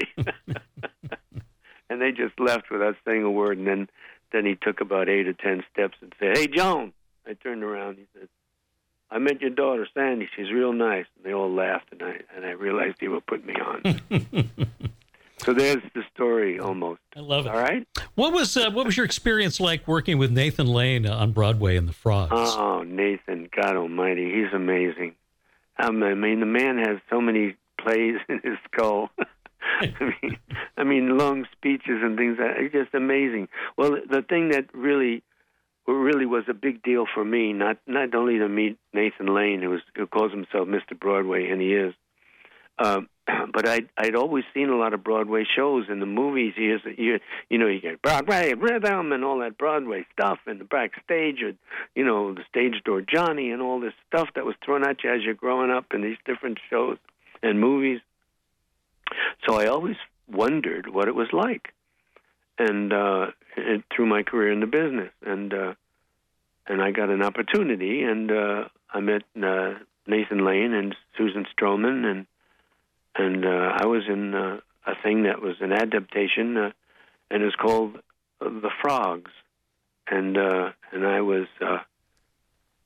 [1.91, 3.59] and they just left without saying a word.
[3.59, 3.89] And then
[4.33, 6.93] then he took about eight or ten steps and said, "Hey, Joan."
[7.29, 7.97] I turned around.
[7.99, 8.29] He said,
[9.11, 10.29] "I met your daughter, Sandy.
[10.35, 13.45] She's real nice." And they all laughed, and I and I realized he would put
[13.45, 14.01] me on.
[15.39, 17.01] So there's the story, almost.
[17.15, 17.51] I love it.
[17.51, 17.87] All right.
[18.15, 21.87] What was uh, what was your experience like working with Nathan Lane on Broadway in
[21.87, 22.33] The Frogs?
[22.33, 25.15] Oh, Nathan, God Almighty, he's amazing.
[25.79, 29.11] Um, I mean, the man has so many plays in his skull.
[29.81, 30.39] I mean,
[30.79, 32.39] I mean, long speeches and things.
[32.41, 33.49] It's just amazing.
[33.77, 35.23] Well, the thing that really,
[35.87, 39.71] really was a big deal for me, not not only to meet Nathan Lane, who,
[39.71, 40.99] was, who calls himself Mr.
[40.99, 41.95] Broadway, and he is,
[42.79, 43.09] um,
[43.53, 46.55] but I'd I'd always seen a lot of Broadway shows in the movies.
[46.57, 50.61] Years, that you you know, you get Broadway rhythm and all that Broadway stuff, and
[50.61, 51.53] the backstage, or
[51.95, 55.13] you know, the stage door Johnny, and all this stuff that was thrown at you
[55.13, 56.99] as you're growing up in these different shows
[57.43, 58.01] and movies.
[59.47, 59.97] So I always
[60.29, 61.73] wondered what it was like,
[62.59, 65.75] and, uh, and through my career in the business, and uh,
[66.67, 69.75] and I got an opportunity, and uh, I met uh,
[70.07, 72.27] Nathan Lane and Susan Stroman, and
[73.19, 76.71] and uh, I was in uh, a thing that was an adaptation, uh,
[77.31, 77.99] and it was called
[78.41, 79.31] The Frogs,
[80.09, 81.79] and uh, and I was uh,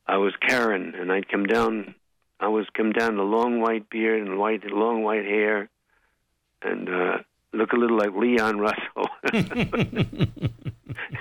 [0.07, 1.95] I was Charon, and I'd come down.
[2.39, 5.69] I was come down the long white beard and white long white hair,
[6.63, 7.19] and uh,
[7.53, 9.09] look a little like Leon Russell.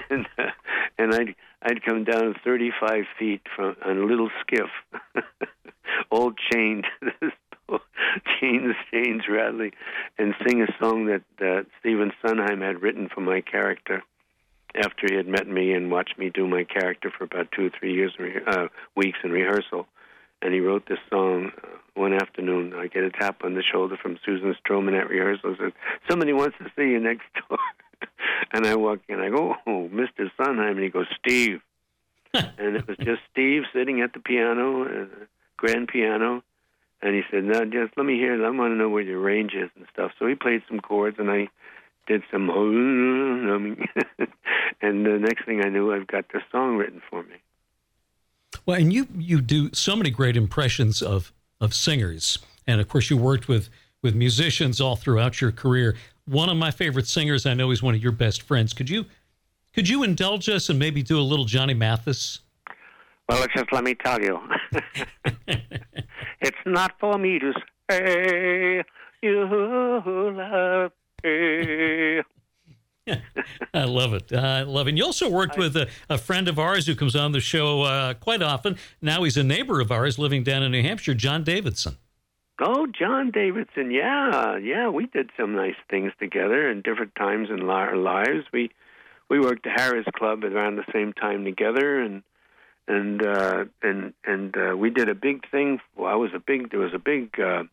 [0.10, 0.52] and uh,
[0.98, 4.70] and I'd I'd come down 35 feet from on a little skiff,
[6.10, 6.86] all chained,
[8.40, 9.72] chains chains rattling,
[10.18, 14.04] and sing a song that uh, Stephen Sondheim had written for my character.
[14.76, 17.70] After he had met me and watched me do my character for about two or
[17.72, 18.14] three years,
[18.46, 19.88] uh, weeks in rehearsal,
[20.44, 22.74] and he wrote this song uh, one afternoon.
[22.76, 25.56] I get a tap on the shoulder from Susan Stroman at rehearsal.
[25.60, 25.72] Says
[26.08, 27.58] somebody wants to see you next door.
[28.54, 29.20] and I walk in.
[29.20, 30.30] I go, oh, Mr.
[30.38, 31.62] Sondheim, and he goes, Steve.
[32.34, 35.06] and it was just Steve sitting at the piano, uh,
[35.58, 36.44] grand piano.
[37.02, 38.46] And he said, "No, just let me hear it.
[38.46, 41.18] I want to know where your range is and stuff." So he played some chords,
[41.18, 41.48] and I
[42.08, 42.50] did some,
[44.82, 47.36] and the next thing I knew, I've got this song written for me.
[48.66, 51.32] Well, and you you do so many great impressions of
[51.62, 53.70] of singers, and of course you worked with
[54.02, 55.96] with musicians all throughout your career.
[56.26, 58.74] One of my favorite singers, I know, he's one of your best friends.
[58.74, 59.06] Could you
[59.74, 62.40] could you indulge us and maybe do a little Johnny Mathis?
[63.30, 64.40] Well, just let me tell you,
[66.42, 67.54] it's not for me to
[67.88, 68.84] say
[69.22, 70.92] you love
[71.24, 72.22] me.
[73.74, 74.34] I love it.
[74.34, 74.90] I love it.
[74.90, 77.84] And you also worked with a, a, friend of ours who comes on the show
[77.84, 78.78] uh, quite often.
[79.00, 81.98] Now he's a neighbor of ours living down in New Hampshire, John Davidson.
[82.60, 83.92] Oh, John Davidson.
[83.92, 84.90] Yeah, yeah.
[84.90, 88.46] We did some nice things together in different times in our lives.
[88.52, 88.72] We
[89.30, 92.24] we worked the Harrah's Club around the same time together, and
[92.90, 95.80] and uh, and and uh, we did a big thing.
[95.96, 96.72] Well, I was a big.
[96.72, 97.64] There was a big uh,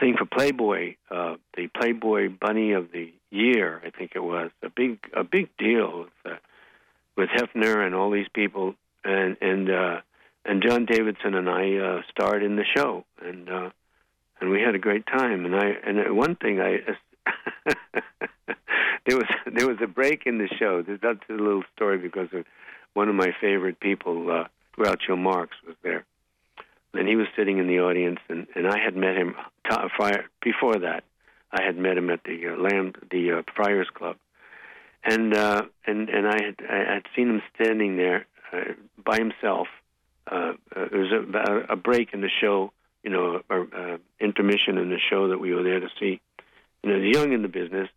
[0.00, 3.80] thing for Playboy, uh, the Playboy Bunny of the Year.
[3.86, 6.36] I think it was a big a big deal with uh,
[7.16, 10.00] with Hefner and all these people, and and uh,
[10.44, 13.70] and John Davidson and I uh, starred in the show, and uh,
[14.40, 15.46] and we had a great time.
[15.46, 16.80] And I and one thing I.
[19.06, 20.82] there was there was a break in the show.
[20.82, 22.44] That's a little story because of
[22.94, 24.44] one of my favorite people, uh,
[24.76, 26.04] Groucho Marx, was there.
[26.94, 29.34] and he was sitting in the audience, and, and I had met him
[29.68, 31.04] t- fire, before that.
[31.52, 34.16] I had met him at the uh, Lamb, the uh, Friars Club,
[35.02, 38.74] and uh, and and I had I had seen him standing there uh,
[39.04, 39.66] by himself.
[40.30, 42.72] Uh, uh, there was a, a break in the show,
[43.02, 46.20] you know, or uh, intermission in the show that we were there to see.
[46.84, 47.88] You know, he's young in the business,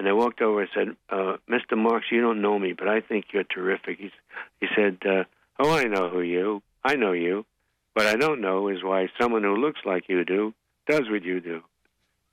[0.00, 1.76] and I walked over and said, uh, "Mr.
[1.76, 4.10] Marx, you don't know me, but I think you're terrific." He's,
[4.58, 5.24] he said, uh,
[5.58, 6.62] "Oh, I know who you.
[6.82, 7.44] I know you.
[7.92, 10.54] What I don't know is why someone who looks like you do
[10.88, 11.60] does what you do."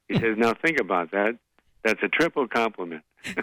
[0.07, 1.37] He says, "Now think about that.
[1.83, 3.35] That's a triple compliment." so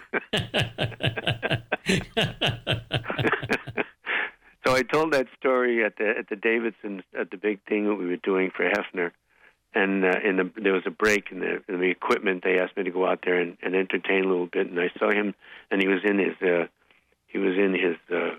[4.74, 8.06] I told that story at the at the Davidson at the big thing that we
[8.06, 9.10] were doing for Hefner,
[9.74, 12.42] and uh, in the there was a break in the in the equipment.
[12.44, 14.90] They asked me to go out there and, and entertain a little bit, and I
[14.98, 15.34] saw him,
[15.70, 16.66] and he was in his uh,
[17.26, 18.36] he was in his uh,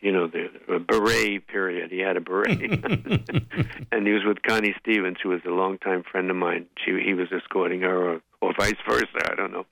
[0.00, 1.90] you know the uh, beret period.
[1.90, 2.60] He had a beret,
[3.92, 6.66] and he was with Connie Stevens, who was a longtime friend of mine.
[6.84, 9.30] She he was escorting her, or, or vice versa.
[9.30, 9.66] I don't know.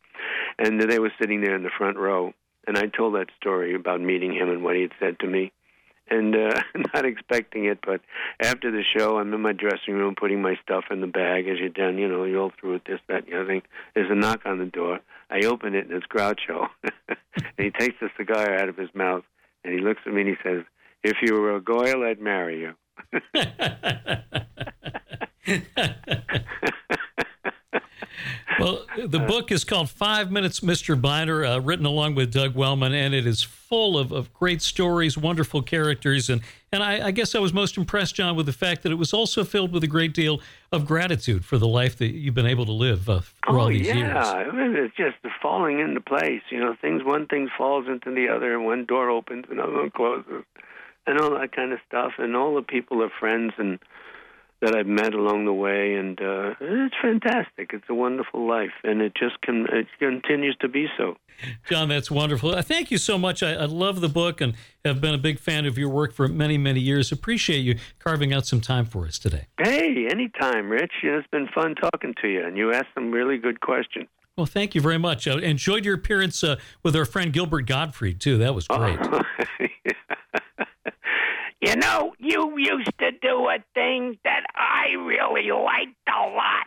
[0.58, 2.32] And they were sitting there in the front row,
[2.66, 5.52] and I told that story about meeting him and what he had said to me
[6.08, 6.60] and uh,
[6.94, 7.78] not expecting it.
[7.84, 8.00] But
[8.40, 11.48] after the show, I'm in my dressing room putting my stuff in the bag.
[11.48, 13.62] As you're done, you know, you're all through with this, that, the other thing.
[13.94, 15.00] There's a knock on the door.
[15.30, 16.68] I open it, and it's Groucho.
[16.84, 17.18] and
[17.56, 19.24] he takes the cigar out of his mouth,
[19.64, 20.64] and he looks at me and he says,
[21.02, 22.74] "If you were a Goyle, I'd marry you."
[28.58, 31.00] well, the book is called Five Minutes, Mr.
[31.00, 35.16] Byner, uh, written along with Doug Wellman, and it is full of, of great stories,
[35.16, 38.82] wonderful characters, and and I, I, guess I was most impressed, John, with the fact
[38.82, 42.08] that it was also filled with a great deal of gratitude for the life that
[42.08, 43.94] you've been able to live uh, for oh, all these yeah.
[43.94, 44.52] years.
[44.52, 46.42] Mean, it's just falling into place.
[46.50, 49.90] You know, things one thing falls into the other, and one door opens, another one
[49.90, 50.44] closes,
[51.06, 52.12] and all that kind of stuff.
[52.18, 53.78] And all the people are friends and
[54.62, 57.70] that I've met along the way, and uh, it's fantastic.
[57.72, 61.16] It's a wonderful life, and it just can it continues to be so.
[61.68, 62.54] John, that's wonderful.
[62.54, 63.42] Uh, thank you so much.
[63.42, 66.28] I, I, love the book and have been a big fan of your work for
[66.28, 67.10] many, many years.
[67.10, 69.46] Appreciate you carving out some time for us today.
[69.60, 70.92] Hey, anytime, Rich.
[71.02, 74.08] It's been fun talking to you, and you asked some really good questions.
[74.36, 75.26] Well, thank you very much.
[75.26, 78.38] I enjoyed your appearance uh, with our friend Gilbert Gottfried, too.
[78.38, 78.98] That was great.
[81.62, 86.66] You know, you used to do a thing that I really liked a lot.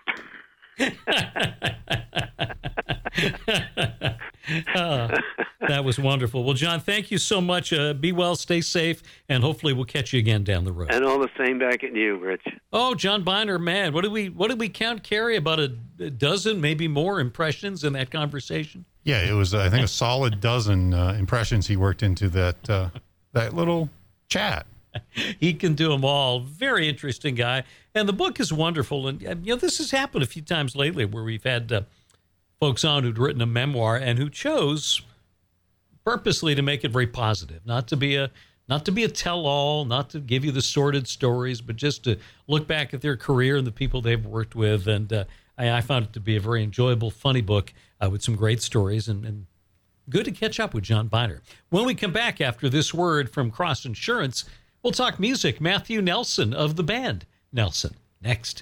[4.73, 5.17] uh,
[5.67, 6.45] that was wonderful.
[6.45, 7.73] Well, John, thank you so much.
[7.73, 10.91] Uh, be well, stay safe, and hopefully we'll catch you again down the road.
[10.91, 12.45] And all the same back at you, Rich.
[12.71, 15.03] Oh, John Byner, man, what did we what did we count?
[15.03, 15.67] Kerry about a
[16.09, 18.85] dozen, maybe more impressions in that conversation.
[19.03, 19.53] Yeah, it was.
[19.53, 22.91] I think a solid dozen uh, impressions he worked into that uh,
[23.33, 23.89] that little
[24.29, 24.65] chat.
[25.39, 26.39] he can do them all.
[26.39, 29.07] Very interesting guy, and the book is wonderful.
[29.07, 31.81] And you know, this has happened a few times lately where we've had uh,
[32.59, 35.01] folks on who'd written a memoir and who chose
[36.05, 38.31] purposely to make it very positive, not to be a
[38.67, 42.17] not to be a tell-all, not to give you the sordid stories, but just to
[42.47, 44.87] look back at their career and the people they've worked with.
[44.87, 48.23] And uh, I, I, found it to be a very enjoyable, funny book uh, with
[48.23, 49.45] some great stories and, and
[50.09, 51.41] good to catch up with John Byner.
[51.69, 54.45] When we come back after this word from Cross Insurance.
[54.85, 55.59] We'll talk music.
[55.59, 58.61] Matthew Nelson of the band Nelson next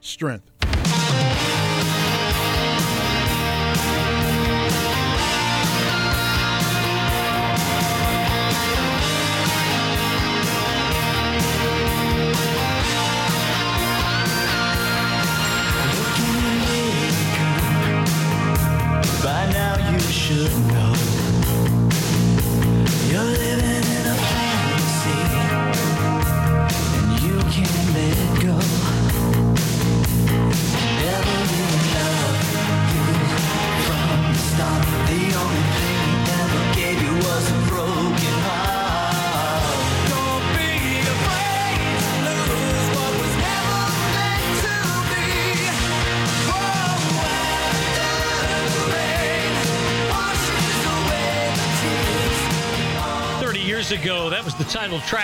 [0.00, 0.69] strength.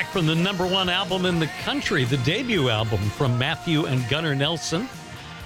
[0.07, 4.09] Track from the number one album in the country, the debut album from Matthew and
[4.09, 4.89] Gunnar Nelson.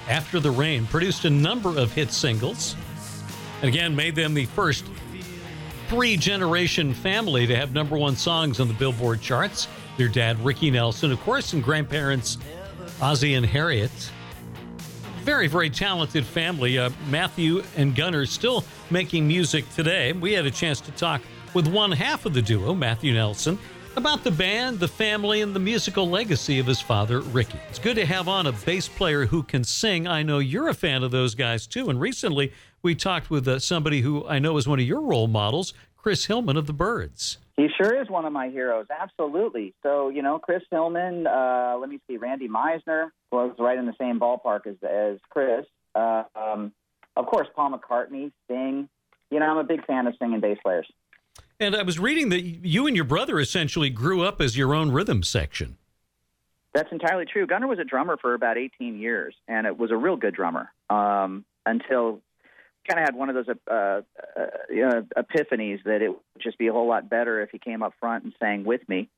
[0.09, 2.75] After the Rain produced a number of hit singles.
[3.63, 4.85] And again, made them the first
[5.89, 9.69] three generation family to have number one songs on the Billboard charts.
[9.97, 12.39] Their dad, Ricky Nelson, of course, and grandparents,
[13.01, 13.91] Ozzie and Harriet.
[15.23, 16.79] Very, very talented family.
[16.79, 20.13] Uh, Matthew and Gunnar still making music today.
[20.13, 21.23] We had a chance to talk
[21.55, 23.59] with one half of the duo, Matthew Nelson,
[24.01, 27.61] about the band, the family, and the musical legacy of his father, Ricky.
[27.69, 30.09] It's good to have on a bass player who can sing.
[30.09, 31.91] I know you're a fan of those guys too.
[31.91, 35.27] And recently we talked with uh, somebody who I know is one of your role
[35.27, 37.37] models, Chris Hillman of the Byrds.
[37.59, 39.75] He sure is one of my heroes, absolutely.
[39.83, 43.95] So, you know, Chris Hillman, uh, let me see, Randy Meisner was right in the
[44.01, 45.67] same ballpark as, as Chris.
[45.95, 46.73] Uh, um,
[47.17, 48.89] of course, Paul McCartney, Sting.
[49.31, 50.91] You know, I'm a big fan of singing bass players.
[51.61, 54.91] And I was reading that you and your brother essentially grew up as your own
[54.91, 55.77] rhythm section.
[56.73, 57.47] That's entirely true.
[57.47, 60.73] Gunnar was a drummer for about 18 years, and it was a real good drummer
[60.89, 62.21] um, until
[62.89, 64.01] kind of had one of those uh, uh,
[64.71, 67.83] you know, epiphanies that it would just be a whole lot better if he came
[67.83, 69.11] up front and sang with me.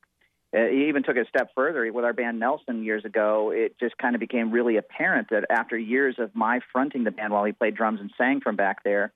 [0.53, 3.51] Uh, he even took it a step further with our band Nelson years ago.
[3.51, 7.31] It just kind of became really apparent that after years of my fronting the band
[7.31, 9.13] while he played drums and sang from back there,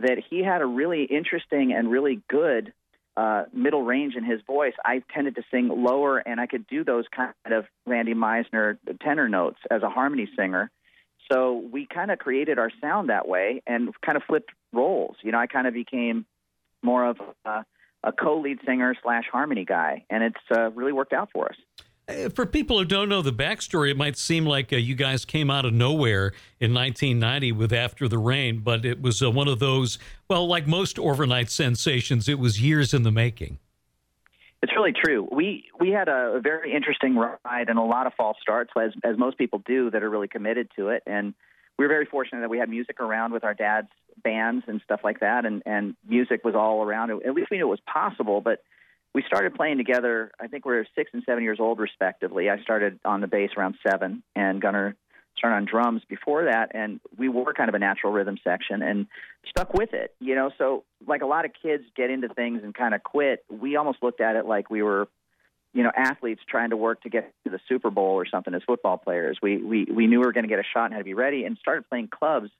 [0.00, 2.72] that he had a really interesting and really good
[3.16, 4.72] uh, middle range in his voice.
[4.84, 9.28] I tended to sing lower, and I could do those kind of Randy Meisner tenor
[9.28, 10.70] notes as a harmony singer.
[11.30, 15.16] So we kind of created our sound that way and kind of flipped roles.
[15.22, 16.26] You know, I kind of became
[16.82, 17.64] more of a,
[18.02, 21.56] a co-lead singer slash harmony guy, and it's uh, really worked out for us.
[22.10, 25.24] Uh, for people who don't know the backstory, it might seem like uh, you guys
[25.24, 29.48] came out of nowhere in 1990 with After the Rain, but it was uh, one
[29.48, 29.98] of those,
[30.28, 33.58] well, like most overnight sensations, it was years in the making.
[34.62, 35.26] It's really true.
[35.32, 39.16] We we had a, very interesting ride and a lot of false starts, as as
[39.16, 41.02] most people do that are really committed to it.
[41.06, 41.32] And
[41.78, 43.88] we were very fortunate that we had music around with our dad's
[44.22, 47.10] bands and stuff like that, and and music was all around.
[47.10, 48.62] At least we knew it was possible, but
[49.14, 50.30] we started playing together.
[50.40, 52.48] I think we are six and seven years old, respectively.
[52.48, 54.94] I started on the bass around seven, and Gunnar
[55.36, 56.72] started on drums before that.
[56.74, 59.06] And we were kind of a natural rhythm section and
[59.48, 60.50] stuck with it, you know.
[60.58, 64.02] So, like a lot of kids get into things and kind of quit, we almost
[64.02, 65.08] looked at it like we were,
[65.74, 68.62] you know, athletes trying to work to get to the Super Bowl or something as
[68.64, 69.38] football players.
[69.42, 71.14] We we we knew we were going to get a shot and had to be
[71.14, 72.50] ready, and started playing clubs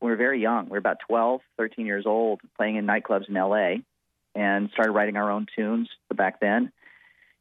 [0.00, 0.66] when we were very young.
[0.66, 3.82] We were about 12, 13 years old, playing in nightclubs in L.A
[4.36, 6.70] and started writing our own tunes back then.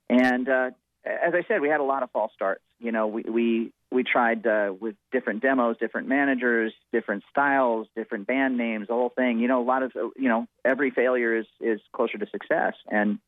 [0.10, 0.72] And uh,
[1.06, 2.62] as I said, we had a lot of false starts.
[2.80, 8.28] You know, we we we tried uh, with different demos, different managers, different styles, different
[8.28, 9.40] band names, the whole thing.
[9.40, 12.74] You know, a lot of you know every failure is is closer to success.
[12.90, 13.20] And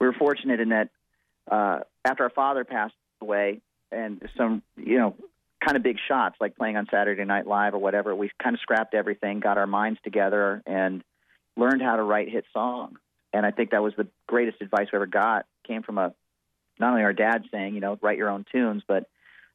[0.00, 0.88] we were fortunate in that
[1.50, 3.60] uh, after our father passed away,
[3.90, 5.16] and some you know
[5.64, 8.60] kind of big shots like playing on Saturday Night Live or whatever, we kind of
[8.60, 11.04] scrapped everything, got our minds together, and
[11.56, 12.98] learned how to write hit songs
[13.32, 15.46] and I think that was the greatest advice we ever got.
[15.66, 16.14] Came from a
[16.78, 19.06] not only our dad saying, you know, write your own tunes, but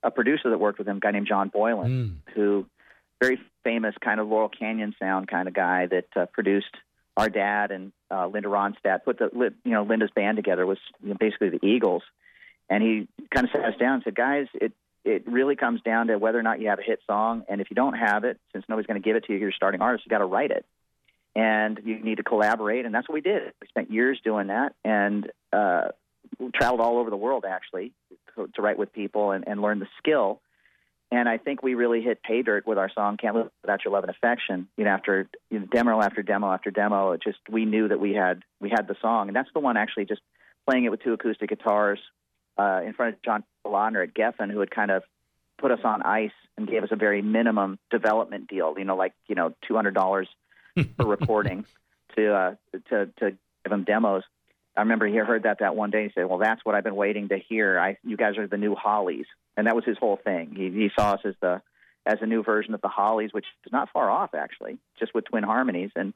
[0.04, 2.34] a producer that worked with him, a guy named John Boylan, mm.
[2.34, 2.66] who
[3.22, 6.76] very famous kind of Laurel Canyon sound kind of guy that uh, produced
[7.16, 9.30] our dad and uh, Linda Ronstadt put the
[9.64, 12.04] you know Linda's band together was you know, basically the Eagles,
[12.70, 14.72] and he kind of sat us down and said, guys, it
[15.04, 17.72] it really comes down to whether or not you have a hit song, and if
[17.72, 20.06] you don't have it, since nobody's going to give it to you, you're starting artist,
[20.06, 20.66] you got to write it
[21.38, 23.54] and you need to collaborate, and that's what we did.
[23.62, 25.90] We spent years doing that, and uh,
[26.56, 27.94] traveled all over the world actually
[28.36, 30.42] to, to write with people and, and learn the skill.
[31.12, 33.94] And I think we really hit pay dirt with our song "Can't Live Without Your
[33.94, 37.38] Love and Affection." You know, after you know, demo after demo after demo, it just
[37.50, 40.22] we knew that we had we had the song, and that's the one actually just
[40.68, 42.00] playing it with two acoustic guitars
[42.58, 45.04] uh, in front of John Lautner at Geffen, who had kind of
[45.60, 48.74] put us on ice and gave us a very minimum development deal.
[48.76, 50.28] You know, like you know, two hundred dollars
[50.98, 51.66] for recording
[52.16, 52.56] to uh,
[52.90, 53.32] to to
[53.64, 54.24] give him demos.
[54.76, 56.04] I remember he heard that that one day.
[56.04, 57.80] He said, "Well, that's what I've been waiting to hear.
[57.80, 59.26] I, you guys are the new Hollies,"
[59.56, 60.54] and that was his whole thing.
[60.56, 61.62] He, he saw us as the
[62.06, 65.26] as a new version of the Hollies, which is not far off actually, just with
[65.26, 66.14] twin harmonies, and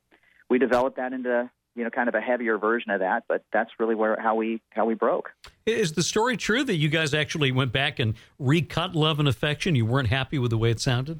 [0.50, 3.24] we developed that into you know kind of a heavier version of that.
[3.28, 5.32] But that's really where how we how we broke.
[5.66, 9.76] Is the story true that you guys actually went back and recut "Love and Affection"?
[9.76, 11.20] You weren't happy with the way it sounded.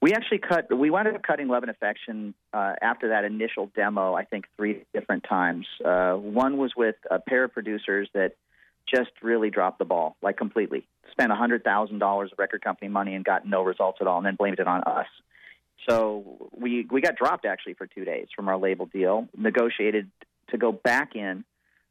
[0.00, 0.76] We actually cut.
[0.76, 4.14] We wound up cutting "Love and Affection" uh, after that initial demo.
[4.14, 5.66] I think three different times.
[5.84, 8.36] Uh, one was with a pair of producers that
[8.92, 10.86] just really dropped the ball, like completely.
[11.10, 14.26] Spent hundred thousand dollars of record company money and got no results at all, and
[14.26, 15.06] then blamed it on us.
[15.88, 19.28] So we we got dropped actually for two days from our label deal.
[19.36, 20.10] Negotiated
[20.50, 21.44] to go back in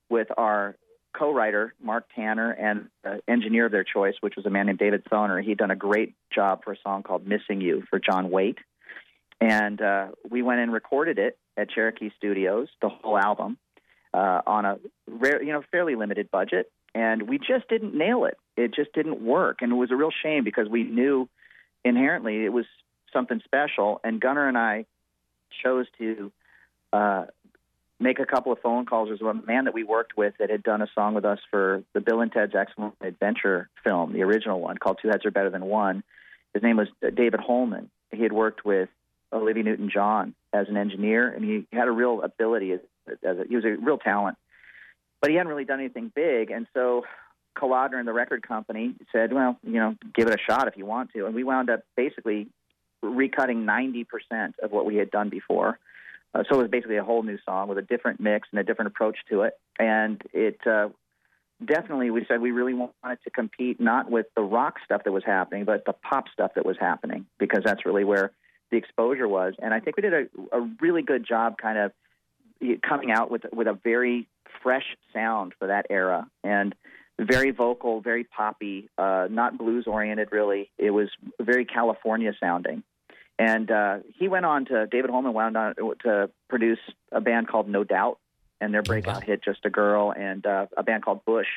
[0.09, 0.75] with our
[1.17, 5.03] co-writer Marc Tanner and uh, engineer of their choice, which was a man named David
[5.05, 5.43] Thoener.
[5.43, 8.59] He'd done a great job for a song called "Missing You" for John Waite,
[9.39, 13.57] and uh, we went and recorded it at Cherokee Studios, the whole album,
[14.13, 18.37] uh, on a rare, you know fairly limited budget, and we just didn't nail it.
[18.55, 21.27] It just didn't work, and it was a real shame because we knew
[21.83, 22.65] inherently it was
[23.11, 24.85] something special, and Gunnar and I
[25.63, 26.31] chose to
[26.93, 27.25] uh,
[27.99, 29.09] make a couple of phone calls.
[29.09, 31.83] There's a man that we worked with that had done a song with us for
[31.93, 35.49] the Bill and Ted's Excellent Adventure film, the original one called Two Heads Are Better
[35.49, 36.03] Than One.
[36.53, 37.89] His name was uh, David Holman.
[38.11, 38.89] He had worked with
[39.33, 42.79] Olivia Newton-John as an engineer, and he had a real ability as,
[43.23, 44.37] as a, he was a real talent.
[45.21, 47.03] But he hadn't really done anything big, and so
[47.57, 50.85] Kalodner and the record company said, "Well, you know, give it a shot if you
[50.85, 52.47] want to." And we wound up basically
[53.03, 54.05] recutting 90%
[54.61, 55.79] of what we had done before.
[56.33, 58.63] Uh, so it was basically a whole new song with a different mix and a
[58.63, 59.53] different approach to it.
[59.79, 60.89] And it uh,
[61.63, 65.23] definitely, we said we really wanted to compete not with the rock stuff that was
[65.25, 68.31] happening, but the pop stuff that was happening, because that's really where
[68.71, 69.53] the exposure was.
[69.61, 71.91] And I think we did a, a really good job kind of
[72.81, 74.27] coming out with with a very
[74.63, 76.75] fresh sound for that era and
[77.19, 80.69] very vocal, very poppy, uh, not blues oriented really.
[80.77, 81.09] It was
[81.39, 82.83] very California sounding.
[83.39, 86.79] And uh, he went on to David Holman wound on to produce
[87.11, 88.19] a band called No Doubt
[88.59, 91.47] and their breakout hit Just a Girl and uh, a band called Bush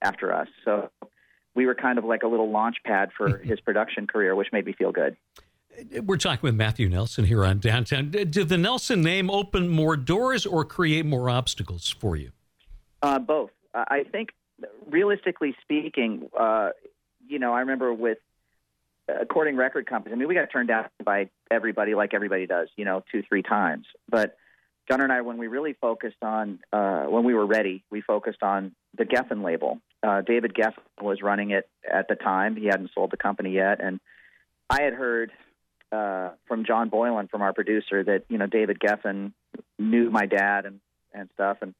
[0.00, 0.48] after us.
[0.64, 0.90] So
[1.54, 4.64] we were kind of like a little launch pad for his production career, which made
[4.64, 5.16] me feel good.
[6.04, 8.10] We're talking with Matthew Nelson here on Downtown.
[8.10, 12.30] Did the Nelson name open more doors or create more obstacles for you?
[13.02, 13.50] Uh, both.
[13.74, 14.30] I think,
[14.86, 16.70] realistically speaking, uh,
[17.26, 18.18] you know, I remember with
[19.08, 22.84] according record companies, I mean, we got turned down by everybody like everybody does, you
[22.84, 23.86] know, two, three times.
[24.08, 24.36] But
[24.88, 28.42] Gunnar and I, when we really focused on, uh, when we were ready, we focused
[28.42, 29.78] on the Geffen label.
[30.02, 32.56] Uh, David Geffen was running it at the time.
[32.56, 33.80] He hadn't sold the company yet.
[33.82, 34.00] And
[34.68, 35.32] I had heard
[35.90, 39.32] uh, from John Boylan, from our producer, that, you know, David Geffen
[39.78, 40.80] knew my dad and,
[41.12, 41.58] and stuff.
[41.62, 41.74] And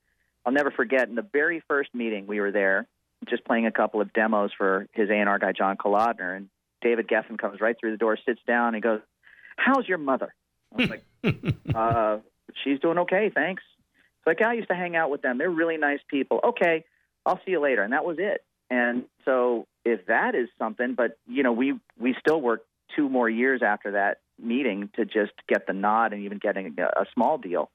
[0.47, 2.87] I'll never forget, in the very first meeting, we were there
[3.29, 6.37] just playing a couple of demos for his A&R guy, John Kalodner.
[6.37, 6.49] And
[6.85, 9.01] David Geffen comes right through the door, sits down, and goes,
[9.57, 10.33] "How's your mother?"
[10.73, 11.05] I was like,
[11.75, 12.19] uh,
[12.63, 13.63] "She's doing okay, thanks."
[14.23, 15.39] So like I used to hang out with them.
[15.39, 16.41] They're really nice people.
[16.45, 16.85] Okay,
[17.27, 18.45] I'll see you later, and that was it.
[18.71, 23.29] And so, if that is something, but you know, we we still worked two more
[23.29, 27.39] years after that meeting to just get the nod and even getting a, a small
[27.39, 27.71] deal.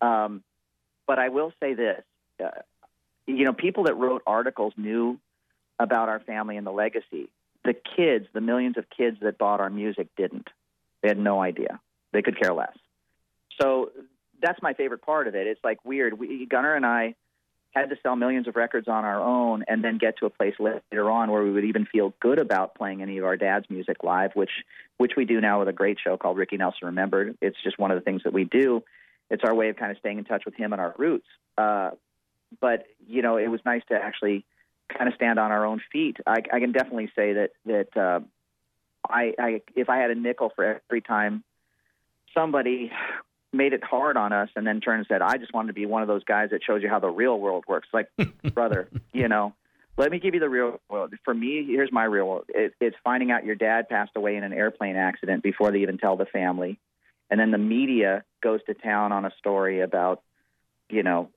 [0.00, 0.42] Um,
[1.06, 2.02] but I will say this:
[2.42, 2.50] uh,
[3.26, 5.18] you know, people that wrote articles knew
[5.78, 7.28] about our family and the legacy
[7.66, 10.48] the kids, the millions of kids that bought our music didn't.
[11.02, 11.80] They had no idea.
[12.12, 12.76] They could care less.
[13.60, 13.90] So
[14.40, 15.46] that's my favorite part of it.
[15.46, 16.18] It's like weird.
[16.18, 17.14] We, Gunnar and I
[17.74, 20.54] had to sell millions of records on our own and then get to a place
[20.58, 24.02] later on where we would even feel good about playing any of our dad's music
[24.02, 24.50] live, which
[24.96, 27.36] which we do now with a great show called Ricky Nelson Remembered.
[27.42, 28.82] It's just one of the things that we do.
[29.30, 31.26] It's our way of kind of staying in touch with him and our roots.
[31.58, 31.90] Uh,
[32.60, 34.46] but you know, it was nice to actually
[34.88, 36.18] kind of stand on our own feet.
[36.26, 38.20] I, I can definitely say that that uh,
[39.08, 41.44] I, I if I had a nickel for every time
[42.34, 42.90] somebody
[43.52, 45.86] made it hard on us and then turned and said, I just wanted to be
[45.86, 47.88] one of those guys that shows you how the real world works.
[47.92, 48.08] Like,
[48.54, 49.54] brother, you know,
[49.96, 51.14] let me give you the real world.
[51.24, 52.44] For me, here's my real world.
[52.48, 55.98] It, it's finding out your dad passed away in an airplane accident before they even
[55.98, 56.78] tell the family.
[57.30, 60.22] And then the media goes to town on a story about,
[60.88, 61.30] you know,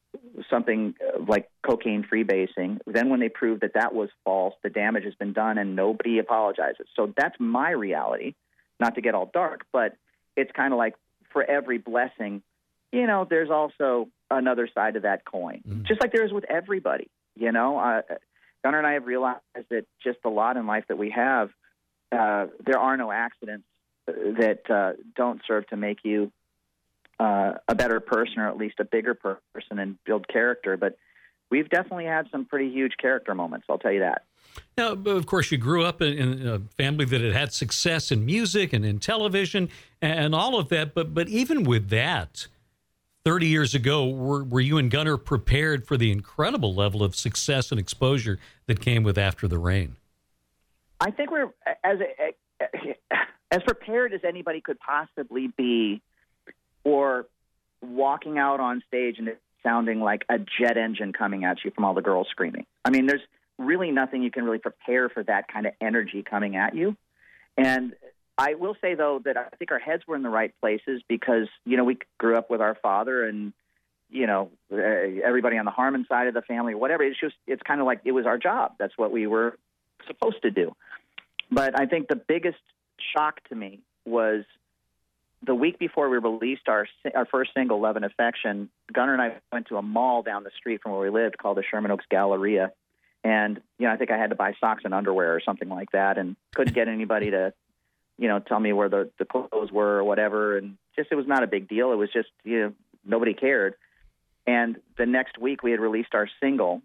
[0.50, 2.80] something uh, like cocaine freebasing.
[2.86, 6.20] Then, when they prove that that was false, the damage has been done and nobody
[6.20, 6.88] apologizes.
[6.96, 8.36] So that's my reality.
[8.80, 9.96] Not to get all dark, but
[10.38, 10.96] it's kind of like
[11.34, 12.42] for every blessing,
[12.92, 15.84] you know, there's also another side of that coin, mm-hmm.
[15.86, 17.10] just like there is with everybody.
[17.36, 18.02] You know, uh,
[18.64, 21.50] Gunnar and I have realized that just a lot in life that we have,
[22.12, 23.66] uh, there are no accidents
[24.08, 26.32] that uh, don't serve to make you
[27.20, 30.78] uh, a better person or at least a bigger person and build character.
[30.78, 30.98] But
[31.52, 33.68] we've definitely had some pretty huge character moments.
[33.70, 34.24] I'll tell you that.
[34.78, 38.74] Now, of course, you grew up in, a family that had had success in music
[38.74, 39.70] and in television
[40.02, 40.94] and all of that.
[40.94, 42.48] But but even with that,
[43.24, 47.72] thirty years ago, were, were you and Gunnar prepared for the incredible level of success
[47.72, 49.98] and exposure that came with After the Rain?
[51.00, 51.54] I think we're
[51.84, 52.00] as
[53.52, 56.02] as prepared as anybody could possibly be
[56.84, 57.28] or
[57.82, 61.84] walking out on stage and it sounding like a jet engine coming at you from
[61.84, 62.66] all the girls screaming.
[62.86, 63.22] I mean, there's
[63.58, 66.96] really nothing you can really prepare for that kind of energy coming at you.
[67.58, 67.94] And
[68.38, 71.50] I will say though that I think our heads were in the right places because
[71.66, 73.52] you know we grew up with our father and
[74.10, 74.78] you know, uh,
[75.24, 77.04] everybody on the Harmon side of the family, whatever.
[77.04, 78.74] It's just, it's kind of like it was our job.
[78.80, 79.58] That's what we were
[80.08, 80.76] supposed to do.
[81.52, 82.58] But I think the biggest
[83.16, 84.46] shock to me was
[85.46, 89.38] the week before we released our our first single, "Love and Affection." Gunnar and I
[89.52, 92.06] went to a mall down the street from where we lived called the Sherman Oaks
[92.10, 92.72] Galleria,
[93.24, 95.92] and you know, I think I had to buy socks and underwear or something like
[95.92, 97.54] that, and couldn't get anybody to,
[98.18, 101.28] you know, tell me where the the clothes were or whatever, and just it was
[101.28, 101.92] not a big deal.
[101.92, 102.74] It was just you know
[103.06, 103.76] nobody cared.
[104.46, 106.82] And the next week we had released our single,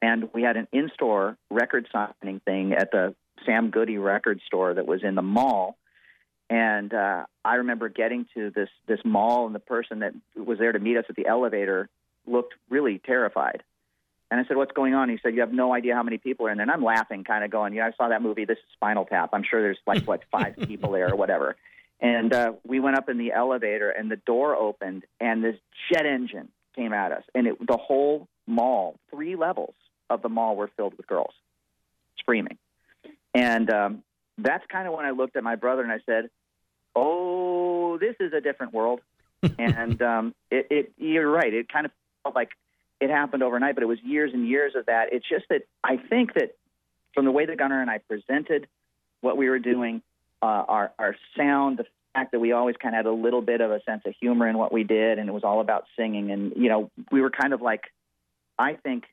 [0.00, 4.86] and we had an in-store record signing thing at the Sam Goody record store that
[4.86, 5.76] was in the mall.
[6.50, 10.72] And uh, I remember getting to this this mall, and the person that was there
[10.72, 11.88] to meet us at the elevator
[12.26, 13.62] looked really terrified.
[14.32, 16.48] And I said, "What's going on?" He said, "You have no idea how many people
[16.48, 18.46] are in there." And I'm laughing, kind of going, "Yeah, I saw that movie.
[18.46, 19.30] This is Spinal Tap.
[19.32, 21.54] I'm sure there's like what five people there or whatever."
[22.00, 25.56] And uh, we went up in the elevator, and the door opened, and this
[25.92, 29.74] jet engine came at us, and it, the whole mall, three levels
[30.08, 31.34] of the mall, were filled with girls
[32.18, 32.58] screaming.
[33.34, 34.02] And um,
[34.38, 36.30] that's kind of when I looked at my brother and I said,
[36.94, 39.00] "Oh, this is a different world."
[39.58, 41.52] and um, it, it, you're right.
[41.52, 42.50] It kind of felt like
[43.00, 45.12] it happened overnight, but it was years and years of that.
[45.12, 46.54] It's just that I think that
[47.14, 48.66] from the way that Gunnar and I presented
[49.22, 50.02] what we were doing,
[50.42, 53.60] uh, our our sound, the fact that we always kind of had a little bit
[53.60, 56.30] of a sense of humor in what we did, and it was all about singing,
[56.30, 57.84] and you know, we were kind of like,
[58.58, 59.04] I think,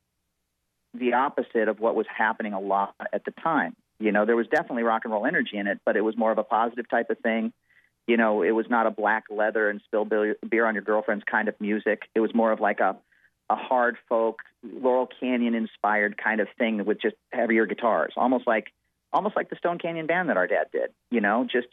[0.93, 3.75] the opposite of what was happening a lot at the time.
[3.99, 6.31] You know, there was definitely rock and roll energy in it, but it was more
[6.31, 7.53] of a positive type of thing.
[8.07, 11.47] You know, it was not a black leather and spill beer on your girlfriend's kind
[11.47, 12.03] of music.
[12.15, 12.97] It was more of like a
[13.49, 18.67] a hard folk Laurel Canyon inspired kind of thing with just heavier guitars, almost like
[19.13, 20.91] almost like the Stone Canyon band that our dad did.
[21.11, 21.67] You know, just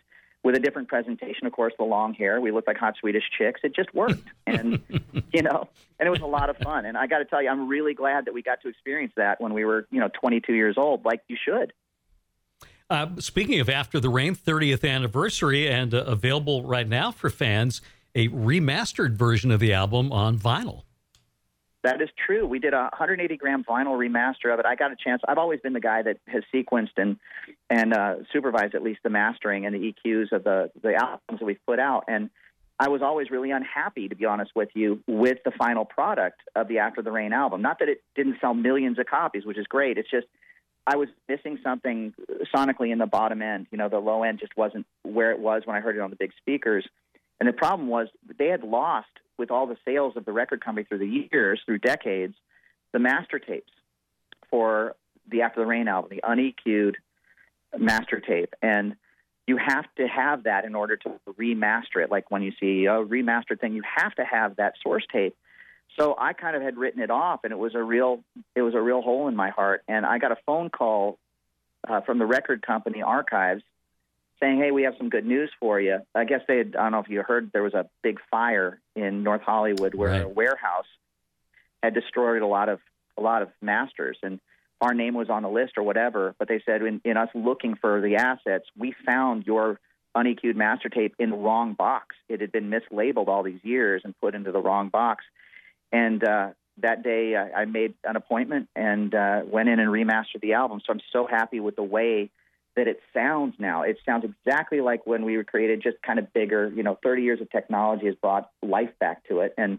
[0.45, 1.47] with a different presentation.
[1.47, 2.41] Of course, the long hair.
[2.41, 3.61] We looked like hot Swedish chicks.
[3.65, 4.81] It just worked, and
[5.33, 5.69] you know,
[5.99, 6.85] and it was a lot of fun.
[6.85, 9.41] And I got to tell you, I'm really glad that we got to experience that
[9.41, 11.73] when we were, you know, 22 years old, like you should.
[12.91, 17.81] Uh, speaking of After the Rain, 30th anniversary, and uh, available right now for fans,
[18.15, 20.83] a remastered version of the album on vinyl.
[21.83, 22.47] That is true.
[22.47, 24.67] We did a 180 gram vinyl remaster of it.
[24.67, 25.21] I got a chance.
[25.29, 27.19] I've always been the guy that has sequenced and
[27.69, 31.45] and uh, supervised at least the mastering and the EQs of the the albums that
[31.45, 32.05] we've put out.
[32.09, 32.31] And
[32.81, 36.69] I was always really unhappy, to be honest with you, with the final product of
[36.69, 37.61] the After the Rain album.
[37.61, 39.99] Not that it didn't sell millions of copies, which is great.
[39.99, 40.27] It's just
[40.87, 42.15] I was missing something
[42.55, 43.67] sonically in the bottom end.
[43.71, 46.11] You know, the low end just wasn't where it was when I heard it on
[46.11, 46.87] the big speakers.
[47.41, 48.09] And the problem was
[48.39, 49.09] they had lost
[49.39, 52.35] with all the sales of the record company through the years, through decades,
[52.93, 53.73] the master tapes
[54.51, 54.95] for
[55.31, 56.97] the After the Rain album, the uneq'd
[57.77, 58.55] master tape.
[58.63, 58.95] And
[59.47, 62.11] you have to have that in order to remaster it.
[62.11, 65.37] Like when you see a remastered thing, you have to have that source tape.
[65.99, 68.25] So I kind of had written it off, and it was a real
[68.57, 69.83] it was a real hole in my heart.
[69.89, 71.19] And I got a phone call
[71.89, 73.63] uh, from the record company archives
[74.41, 76.93] saying, "Hey, we have some good news for you." I guess they had, I don't
[76.93, 80.23] know if you heard there was a big fire in North Hollywood where Right.
[80.23, 80.87] a warehouse
[81.83, 82.81] had destroyed a lot of
[83.17, 84.41] a lot of masters and
[84.81, 87.77] our name was on the list or whatever, but they said in, in us looking
[87.77, 89.79] for the assets, we found your
[90.17, 92.17] uneq'd master tape in the wrong box.
[92.29, 95.25] It had been mislabeled all these years and put into the wrong box.
[95.93, 100.41] And uh, that day, I, I made an appointment and uh, went in and remastered
[100.43, 100.81] the album.
[100.85, 102.31] So I'm so happy with the way
[102.77, 103.83] that it sounds now.
[103.83, 106.73] It sounds exactly like when we were created, just kind of bigger.
[106.75, 109.55] You know, 30 years of technology has brought life back to it.
[109.57, 109.79] And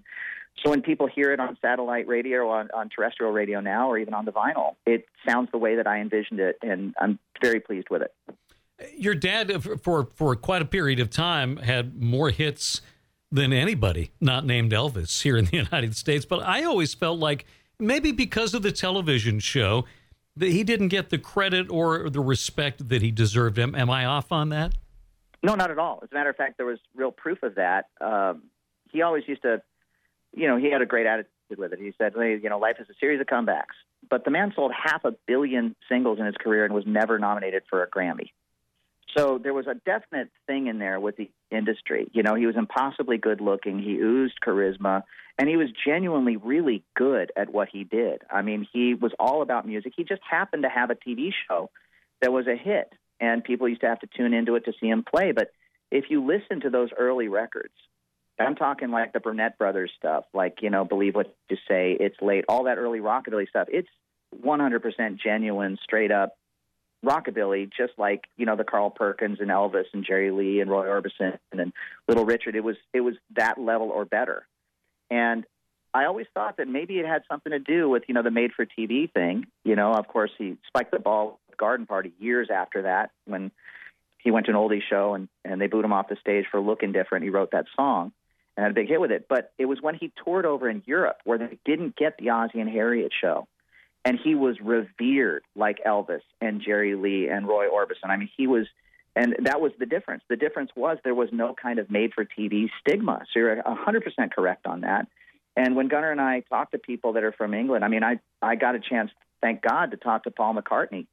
[0.64, 4.14] so when people hear it on satellite radio on, on terrestrial radio now, or even
[4.14, 7.88] on the vinyl, it sounds the way that I envisioned it, and I'm very pleased
[7.90, 8.14] with it.
[8.98, 12.82] Your dad, for for quite a period of time, had more hits
[13.32, 16.26] than anybody not named Elvis here in the United States.
[16.26, 17.46] But I always felt like
[17.80, 19.86] maybe because of the television show
[20.38, 23.58] that he didn't get the credit or the respect that he deserved.
[23.58, 24.74] Am, am I off on that?
[25.44, 26.00] No, not at all.
[26.04, 27.86] As a matter of fact, there was real proof of that.
[28.02, 28.44] Um,
[28.92, 29.62] he always used to,
[30.36, 31.80] you know, he had a great attitude with it.
[31.80, 33.76] He said, hey, you know, life is a series of comebacks.
[34.10, 37.64] But the man sold half a billion singles in his career and was never nominated
[37.70, 38.32] for a Grammy.
[39.16, 42.10] So there was a definite thing in there with the industry.
[42.12, 43.80] You know, he was impossibly good looking.
[43.80, 45.04] He oozed charisma,
[45.38, 48.24] and he was genuinely really good at what he did.
[48.30, 49.94] I mean, he was all about music.
[49.96, 51.70] He just happened to have a TV show
[52.22, 54.88] that was a hit, and people used to have to tune into it to see
[54.88, 55.32] him play.
[55.32, 55.52] But
[55.92, 57.74] if you listen to those early records,
[58.38, 62.18] I'm talking like the Burnette Brothers stuff, like, you know, Believe What You Say, It's
[62.22, 63.68] Late, all that early rockabilly stuff.
[63.72, 63.88] It's
[64.44, 66.36] 100% genuine, straight up
[67.06, 70.86] rockabilly, just like you know the Carl Perkins and Elvis and Jerry Lee and Roy
[70.86, 71.74] Orbison and
[72.08, 72.56] Little Richard.
[72.56, 74.46] It was it was that level or better.
[75.10, 75.46] And
[75.94, 79.14] I always thought that maybe it had something to do with you know the made-for-TV
[79.14, 79.46] thing.
[79.64, 83.52] You know, of course, he spiked the ball with Garden Party years after that when
[84.18, 86.60] he went to an oldie show and and they booed him off the stage for
[86.60, 87.24] looking different.
[87.24, 88.12] He wrote that song
[88.58, 89.28] and had a big hit with it.
[89.30, 92.60] But it was when he toured over in Europe where they didn't get the Ozzie
[92.60, 93.48] and Harriet show.
[94.06, 98.10] And he was revered like Elvis and Jerry Lee and Roy Orbison.
[98.10, 98.68] I mean, he was,
[99.16, 100.24] and that was the difference.
[100.30, 103.24] The difference was there was no kind of made for TV stigma.
[103.34, 105.08] So you're 100% correct on that.
[105.58, 108.20] And when Gunnar and I talk to people that are from England, I mean, I,
[108.42, 109.10] I got a chance,
[109.42, 111.08] thank God, to talk to Paul McCartney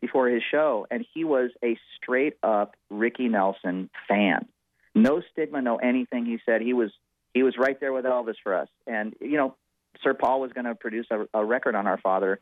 [0.00, 4.48] before his show, and he was a straight up Ricky Nelson fan
[4.94, 6.24] no stigma, no anything.
[6.24, 6.90] He said he was
[7.32, 8.68] he was right there with Elvis for us.
[8.86, 9.56] And you know,
[10.04, 12.40] Sir Paul was going to produce a, a record on our father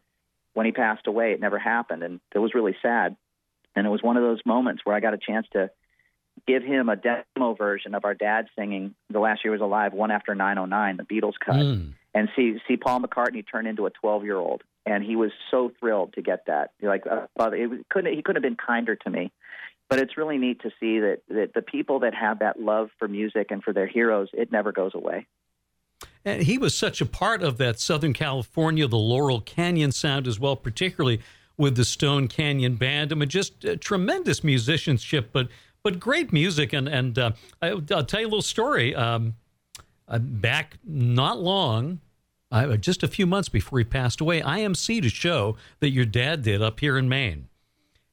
[0.55, 1.33] when he passed away.
[1.33, 3.17] It never happened, and it was really sad.
[3.75, 5.71] And it was one of those moments where I got a chance to
[6.47, 10.11] give him a demo version of our dad singing "The Last Year Was Alive" one
[10.11, 11.95] after 909, the Beatles cut, mm.
[12.13, 14.63] and see see Paul McCartney turn into a 12 year old.
[14.85, 16.73] And he was so thrilled to get that.
[16.83, 19.31] Like, uh, it couldn't he couldn't have been kinder to me
[19.93, 23.07] but it's really neat to see that, that the people that have that love for
[23.07, 25.27] music and for their heroes, it never goes away.
[26.25, 30.39] And he was such a part of that Southern California, the Laurel Canyon sound as
[30.39, 31.21] well, particularly
[31.57, 33.13] with the Stone Canyon Band.
[33.13, 35.49] I mean, just uh, tremendous musicianship, but
[35.83, 36.73] but great music.
[36.73, 38.95] And and uh, I, will tell you a little story.
[38.95, 39.35] Um,
[40.09, 42.01] uh, back not long,
[42.51, 46.05] uh, just a few months before he passed away, I emceed a show that your
[46.05, 47.49] dad did up here in Maine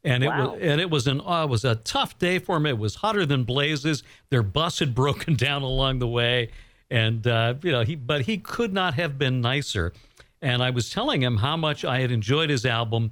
[0.03, 0.43] and wow.
[0.43, 2.65] it was and it was an uh, it was a tough day for him.
[2.65, 4.03] It was hotter than blazes.
[4.29, 6.49] Their bus had broken down along the way,
[6.89, 9.93] and uh, you know he but he could not have been nicer.
[10.41, 13.11] And I was telling him how much I had enjoyed his album.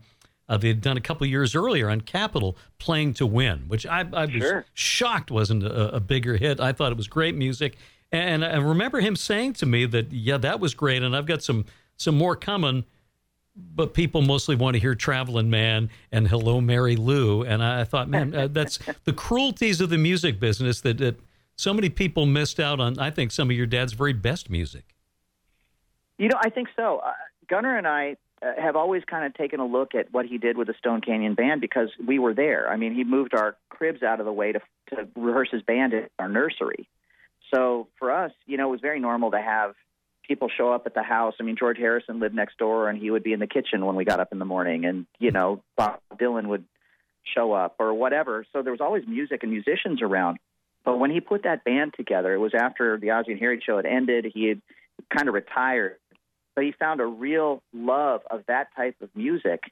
[0.49, 4.05] Uh, they had done a couple years earlier on Capitol, "Playing to Win," which I,
[4.13, 4.65] I was sure.
[4.73, 6.59] shocked wasn't a, a bigger hit.
[6.59, 7.78] I thought it was great music,
[8.11, 11.43] and I remember him saying to me that yeah, that was great, and I've got
[11.43, 11.65] some
[11.97, 12.86] some more coming
[13.57, 17.41] but people mostly want to hear Traveling Man and Hello Mary Lou.
[17.43, 21.19] And I thought, man, uh, that's the cruelties of the music business that, that
[21.58, 22.97] so many people missed out on.
[22.97, 24.95] I think some of your dad's very best music.
[26.18, 27.01] You know, I think so.
[27.05, 27.12] Uh,
[27.49, 30.58] Gunnar and I uh, have always kind of taken a look at what he did
[30.58, 32.70] with the Stone Canyon Band because we were there.
[32.70, 34.60] I mean, he moved our cribs out of the way to,
[34.91, 36.88] to rehearse his band at our nursery.
[37.53, 39.74] So for us, you know, it was very normal to have
[40.28, 41.36] people show up at the house.
[41.39, 43.95] I mean, George Harrison lived next door, and he would be in the kitchen when
[43.95, 46.66] we got up in the morning, and you know, Bob Dylan would
[47.36, 48.45] show up or whatever.
[48.53, 50.38] So there was always music and musicians around.
[50.88, 53.76] But when he put that band together, it was after the Ozzie and Harriet show
[53.76, 54.26] had ended.
[54.34, 54.62] He had
[55.14, 55.98] kind of retired,
[56.56, 59.64] but he found a real love of that type of music.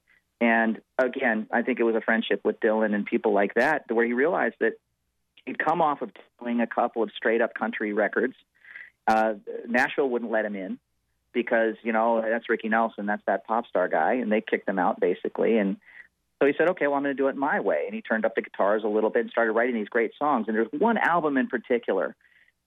[0.41, 4.05] And again, I think it was a friendship with Dylan and people like that, where
[4.05, 4.74] he realized that
[5.45, 6.11] he'd come off of
[6.41, 8.36] doing a couple of straight up country records
[9.07, 9.34] uh,
[9.68, 10.80] Nashville wouldn't let him in
[11.34, 14.80] because you know that's Ricky Nelson, that's that pop star guy, and they kicked him
[14.80, 15.57] out basically.
[15.57, 15.78] And
[16.41, 18.25] so he said, "Okay, well I'm going to do it my way." And he turned
[18.25, 20.45] up the guitars a little bit and started writing these great songs.
[20.47, 22.15] And there's one album in particular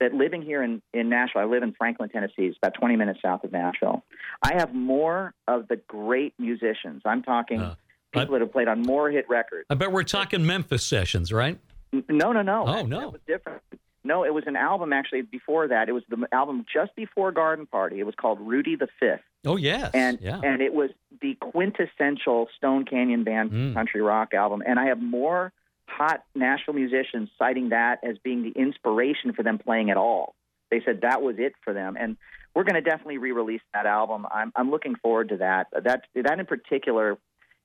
[0.00, 2.46] that living here in in Nashville, I live in Franklin, Tennessee.
[2.46, 4.04] It's about 20 minutes south of Nashville.
[4.42, 7.02] I have more of the great musicians.
[7.04, 7.74] I'm talking uh,
[8.12, 9.66] people I, that have played on more hit records.
[9.70, 11.58] I bet we're talking Memphis sessions, right?
[11.92, 12.66] No, no, no.
[12.66, 13.00] Oh, no.
[13.00, 13.62] That was different.
[14.04, 15.88] No, it was an album actually before that.
[15.88, 17.98] It was the album just before Garden Party.
[17.98, 19.20] It was called Rudy the Fifth.
[19.44, 20.40] Oh yes, and yeah.
[20.42, 20.90] and it was
[21.20, 23.74] the quintessential Stone Canyon Band mm.
[23.74, 24.62] country rock album.
[24.66, 25.52] And I have more
[25.86, 30.34] hot national musicians citing that as being the inspiration for them playing at all.
[30.70, 32.16] They said that was it for them, and
[32.54, 34.26] we're going to definitely re-release that album.
[34.30, 35.68] I'm I'm looking forward to that.
[35.72, 37.16] That that in particular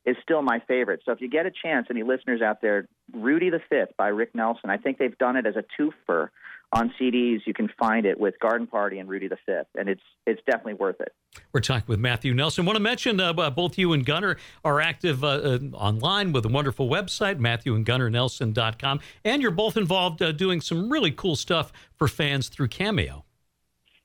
[0.06, 1.01] is still my favorite.
[1.06, 4.36] So if you get a chance, any listeners out there, Rudy the Fifth by Rick
[4.36, 4.70] Nelson.
[4.70, 6.30] I think they've done it as a twofer
[6.74, 7.41] on CDs.
[7.45, 10.74] You can find it with Garden Party and Rudy the Fifth, and it's it's definitely
[10.74, 11.13] worth it.
[11.51, 12.65] We're talking with Matthew Nelson.
[12.65, 16.45] I want to mention uh, both you and Gunnar are active uh, uh, online with
[16.45, 22.07] a wonderful website, MatthewandGunnarNelson.com, and you're both involved uh, doing some really cool stuff for
[22.07, 23.26] fans through Cameo.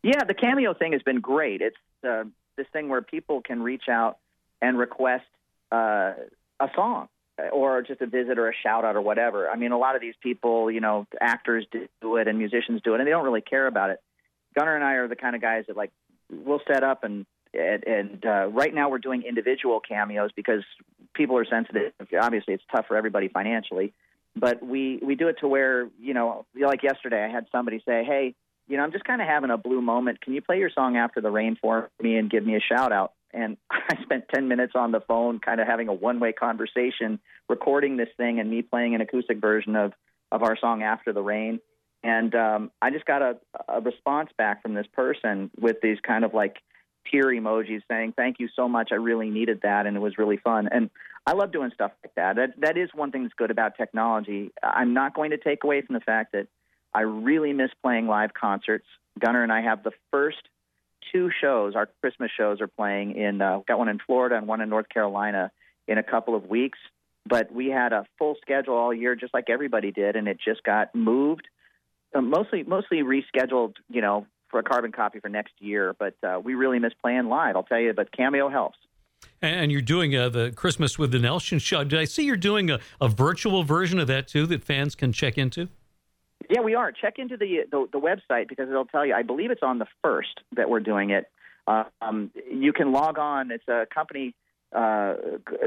[0.03, 1.61] Yeah, the Cameo thing has been great.
[1.61, 2.25] It's uh,
[2.57, 4.19] this thing where people can reach out
[4.61, 5.27] and request
[5.73, 6.13] uh,
[6.61, 7.09] a song
[7.53, 9.49] or just a visit or a shout out or whatever.
[9.49, 12.95] I mean, a lot of these people, you know, actors do it and musicians do
[12.95, 14.01] it, and they don't really care about it.
[14.57, 15.93] Gunnar and I are the kind of guys that like
[16.31, 20.63] we'll set up and and, and uh, right now we're doing individual cameos because
[21.15, 21.93] people are sensitive.
[22.21, 23.95] Obviously, it's tough for everybody financially,
[24.37, 28.05] but we we do it to where you know, like yesterday, I had somebody say,
[28.05, 28.35] "Hey,
[28.67, 30.21] you know, I'm just kind of having a blue moment.
[30.21, 32.93] Can you play your song after the rain for me and give me a shout
[32.93, 37.21] out?" And I spent 10 minutes on the phone kind of having a one-way conversation
[37.49, 39.93] recording this thing and me playing an acoustic version of
[40.31, 41.59] of our song After the Rain
[42.03, 46.25] And um, I just got a, a response back from this person with these kind
[46.25, 46.57] of like
[47.11, 48.91] tear emojis saying, "Thank you so much.
[48.93, 50.91] I really needed that, and it was really fun." And
[51.27, 52.37] I love doing stuff like that.
[52.37, 54.51] That that is one thing that's good about technology.
[54.63, 56.49] I'm not going to take away from the fact that
[56.95, 58.87] I really miss playing live concerts.
[59.19, 60.43] Gunnar and I have the first
[61.13, 61.75] two shows.
[61.75, 63.41] Our Christmas shows are playing in.
[63.41, 65.51] Uh, got one in Florida and one in North Carolina
[65.87, 66.79] in a couple of weeks.
[67.27, 70.63] But we had a full schedule all year, just like everybody did, and it just
[70.63, 71.47] got moved.
[72.15, 73.75] Uh, mostly, mostly rescheduled.
[73.91, 75.95] You know, for a carbon copy for next year.
[75.99, 77.57] But uh, we really miss playing live.
[77.57, 77.93] I'll tell you.
[77.93, 78.79] But Cameo helps.
[79.41, 81.85] And you're doing uh, the Christmas with the Nelson show.
[81.85, 85.13] Did I see you're doing a, a virtual version of that too that fans can
[85.13, 85.69] check into?
[86.49, 86.93] Yeah, we are.
[86.93, 89.15] Check into the, the, the website because it'll tell you.
[89.15, 91.27] I believe it's on the first that we're doing it.
[91.67, 93.51] Uh, um, you can log on.
[93.51, 94.35] It's a company
[94.75, 95.15] uh,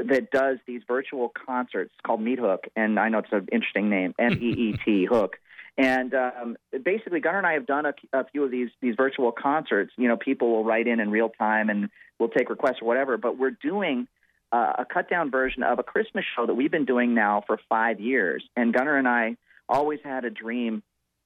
[0.08, 4.14] that does these virtual concerts called Meet Hook, and I know it's an interesting name,
[4.18, 5.38] M E E T Hook.
[5.78, 9.32] And um, basically, Gunnar and I have done a, a few of these these virtual
[9.32, 9.92] concerts.
[9.96, 13.16] You know, people will write in in real time, and we'll take requests or whatever.
[13.16, 14.06] But we're doing
[14.52, 17.58] uh, a cut down version of a Christmas show that we've been doing now for
[17.68, 18.44] five years.
[18.56, 19.36] And Gunnar and I
[19.72, 20.82] always had a dream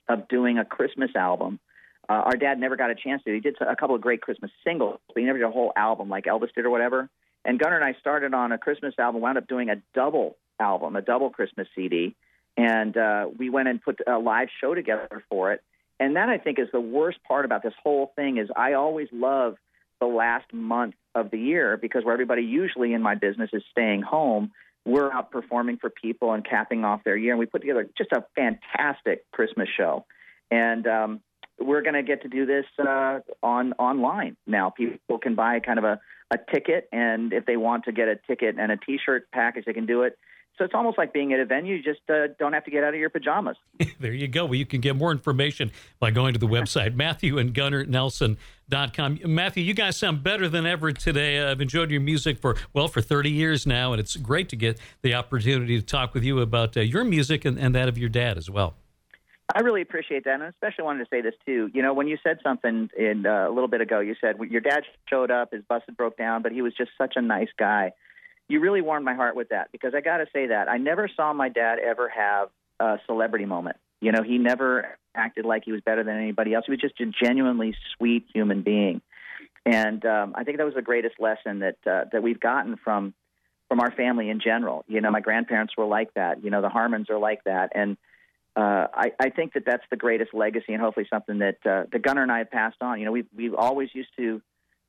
[0.09, 1.59] of doing a Christmas album.
[2.09, 3.34] Uh, our dad never got a chance to.
[3.34, 6.09] He did a couple of great Christmas singles, but he never did a whole album
[6.09, 7.09] like Elvis did or whatever.
[7.44, 10.97] And Gunnar and I started on a Christmas album, wound up doing a double album,
[10.97, 12.14] a double Christmas CD,
[12.57, 15.62] and uh, we went and put a live show together for it.
[15.99, 19.09] And that I think is the worst part about this whole thing is I always
[19.12, 19.57] love
[20.01, 24.03] the last month of the year because where everybody usually in my business is staying
[24.03, 24.53] home,
[24.87, 27.32] we're out performing for people and capping off their year.
[27.32, 30.07] And we put together just a fantastic Christmas show.
[30.51, 31.20] And um,
[31.59, 34.70] we're going to get to do this uh, on online now.
[34.70, 38.16] People can buy kind of a, a ticket, and if they want to get a
[38.26, 40.16] ticket and a T-shirt package, they can do it.
[40.59, 41.76] So it's almost like being at a venue.
[41.76, 43.57] You just uh, don't have to get out of your pajamas.
[44.00, 44.46] there you go.
[44.46, 48.38] Well, you can get more information by going to the website, Matthew and Gunnar Nelson.
[48.68, 49.20] Dot com.
[49.24, 51.40] Matthew, you guys sound better than ever today.
[51.40, 54.80] I've enjoyed your music for, well, for 30 years now, and it's great to get
[55.02, 58.09] the opportunity to talk with you about uh, your music and, and that of your
[58.09, 58.74] dad as well.
[59.54, 61.70] I really appreciate that, and I especially wanted to say this too.
[61.72, 64.61] You know, when you said something in uh, a little bit ago, you said your
[64.61, 67.50] dad showed up, his bus had broke down, but he was just such a nice
[67.57, 67.92] guy
[68.49, 71.09] you really warmed my heart with that because I got to say that I never
[71.14, 72.49] saw my dad ever have
[72.80, 73.76] a celebrity moment.
[74.01, 76.64] You know, he never acted like he was better than anybody else.
[76.66, 79.01] He was just a genuinely sweet human being,
[79.64, 83.14] and um, I think that was the greatest lesson that uh, that we've gotten from
[83.68, 84.84] from our family in general.
[84.86, 86.44] You know, my grandparents were like that.
[86.44, 87.97] You know, the Harmons are like that, and
[88.57, 91.99] uh, I, I think that that's the greatest legacy, and hopefully something that uh, the
[91.99, 92.99] Gunnar and I have passed on.
[92.99, 94.40] You know, we we always used to,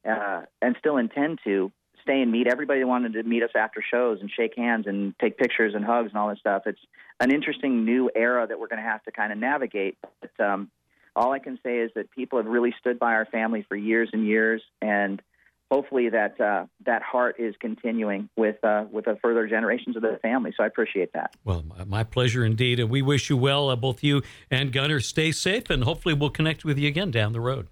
[0.08, 1.72] uh, and still intend to
[2.08, 5.38] stay and meet everybody wanted to meet us after shows and shake hands and take
[5.38, 6.64] pictures and hugs and all this stuff.
[6.66, 6.80] It's
[7.20, 9.98] an interesting new era that we're going to have to kind of navigate.
[10.22, 10.72] But um,
[11.16, 14.10] all I can say is that people have really stood by our family for years
[14.14, 15.22] and years, and
[15.70, 20.20] hopefully that uh, that heart is continuing with uh, with the further generations of the
[20.22, 20.54] family.
[20.56, 21.36] So I appreciate that.
[21.44, 25.02] Well, my pleasure indeed, and we wish you well, uh, both you and Gunnar.
[25.02, 27.68] Stay safe, and hopefully we'll connect with you again down the road.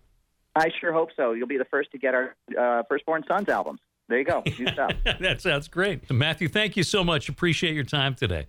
[0.58, 1.34] I sure hope so.
[1.34, 3.80] You'll be the first to get our uh, Firstborn Sons albums.
[4.08, 4.44] There you go.
[4.60, 4.92] New stuff.
[5.20, 6.12] that sounds great.
[6.12, 7.30] Matthew, thank you so much.
[7.30, 8.46] Appreciate your time today.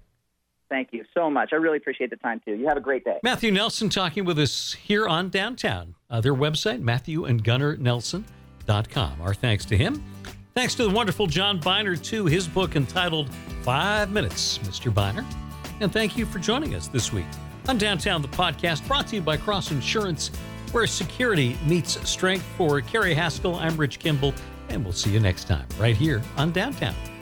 [0.68, 1.52] Thank you so much.
[1.52, 2.54] I really appreciate the time, too.
[2.54, 3.18] You have a great day.
[3.22, 5.94] Matthew Nelson talking with us here on Downtown.
[6.10, 9.22] Uh, their website, matthewandgunnarnelson.com.
[9.22, 10.02] Our thanks to him.
[10.54, 12.26] Thanks to the wonderful John Byner, too.
[12.26, 13.30] His book entitled
[13.62, 14.92] Five Minutes, Mr.
[14.92, 15.24] Byner.
[15.80, 17.26] And thank you for joining us this week
[17.68, 20.28] on Downtown, the podcast brought to you by Cross Insurance,
[20.72, 22.44] where security meets strength.
[22.56, 24.32] For Kerry Haskell, I'm Rich Kimball
[24.68, 27.15] and we'll see you next time right here on Downtown.